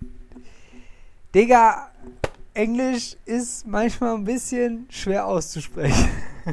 [1.35, 1.91] Digga,
[2.53, 6.09] Englisch ist manchmal ein bisschen schwer auszusprechen.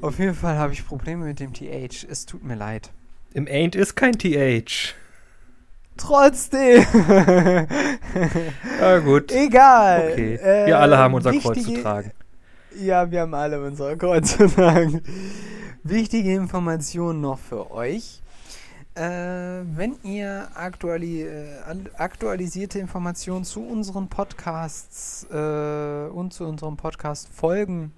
[0.00, 2.06] Auf jeden Fall habe ich Probleme mit dem TH.
[2.08, 2.90] Es tut mir leid.
[3.34, 4.94] Im Ain't ist kein TH.
[5.96, 6.86] Trotzdem.
[8.80, 9.30] Ja, gut.
[9.32, 10.10] Egal.
[10.12, 10.34] Okay.
[10.36, 12.12] Äh, Wir alle haben unser Kreuz zu tragen.
[12.80, 15.02] Ja, wir haben alle unser Kreuz zu tragen.
[15.82, 18.22] Wichtige Informationen noch für euch.
[18.98, 21.60] Äh, wenn ihr aktuali äh,
[21.98, 27.92] aktualisierte Informationen zu unseren Podcasts äh, und zu unserem Podcast Folgen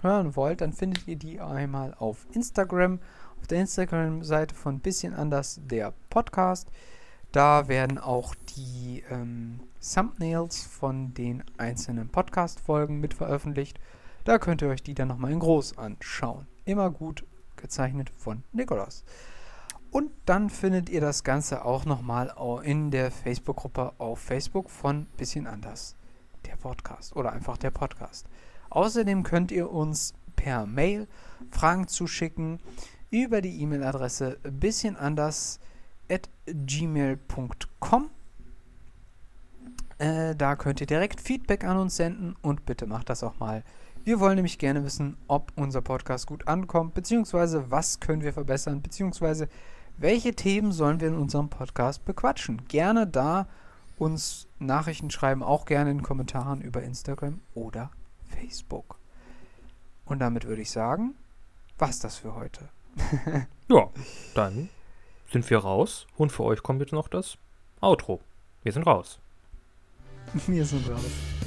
[0.00, 3.00] hören wollt, dann findet ihr die einmal auf Instagram,
[3.40, 6.68] auf der Instagram-Seite von Bisschen anders der Podcast.
[7.32, 13.80] Da werden auch die ähm, Thumbnails von den einzelnen Podcast-Folgen mit veröffentlicht.
[14.22, 16.46] Da könnt ihr euch die dann nochmal in groß anschauen.
[16.64, 17.24] Immer gut
[17.56, 19.02] gezeichnet von Nikolaus.
[19.94, 22.34] Und dann findet ihr das Ganze auch nochmal
[22.64, 25.94] in der Facebook-Gruppe auf Facebook von Bisschen anders.
[26.46, 28.26] Der Podcast oder einfach der Podcast.
[28.70, 31.06] Außerdem könnt ihr uns per Mail
[31.52, 32.58] Fragen zu schicken
[33.12, 35.60] über die E-Mail-Adresse bisschen anders
[36.10, 38.10] at gmail.com.
[39.98, 43.62] Äh, da könnt ihr direkt Feedback an uns senden und bitte macht das auch mal.
[44.02, 48.82] Wir wollen nämlich gerne wissen, ob unser Podcast gut ankommt, beziehungsweise was können wir verbessern,
[48.82, 49.48] beziehungsweise
[49.96, 52.66] welche Themen sollen wir in unserem Podcast bequatschen.
[52.68, 53.46] Gerne da
[53.98, 57.90] uns Nachrichten schreiben, auch gerne in Kommentaren über Instagram oder
[58.28, 58.98] Facebook.
[60.04, 61.14] Und damit würde ich sagen,
[61.78, 62.68] was das für heute.
[63.66, 63.88] Ja,
[64.34, 64.68] dann
[65.32, 67.38] sind wir raus und für euch kommt jetzt noch das
[67.80, 68.20] Outro.
[68.62, 69.18] Wir sind raus.
[70.46, 71.43] Wir sind raus.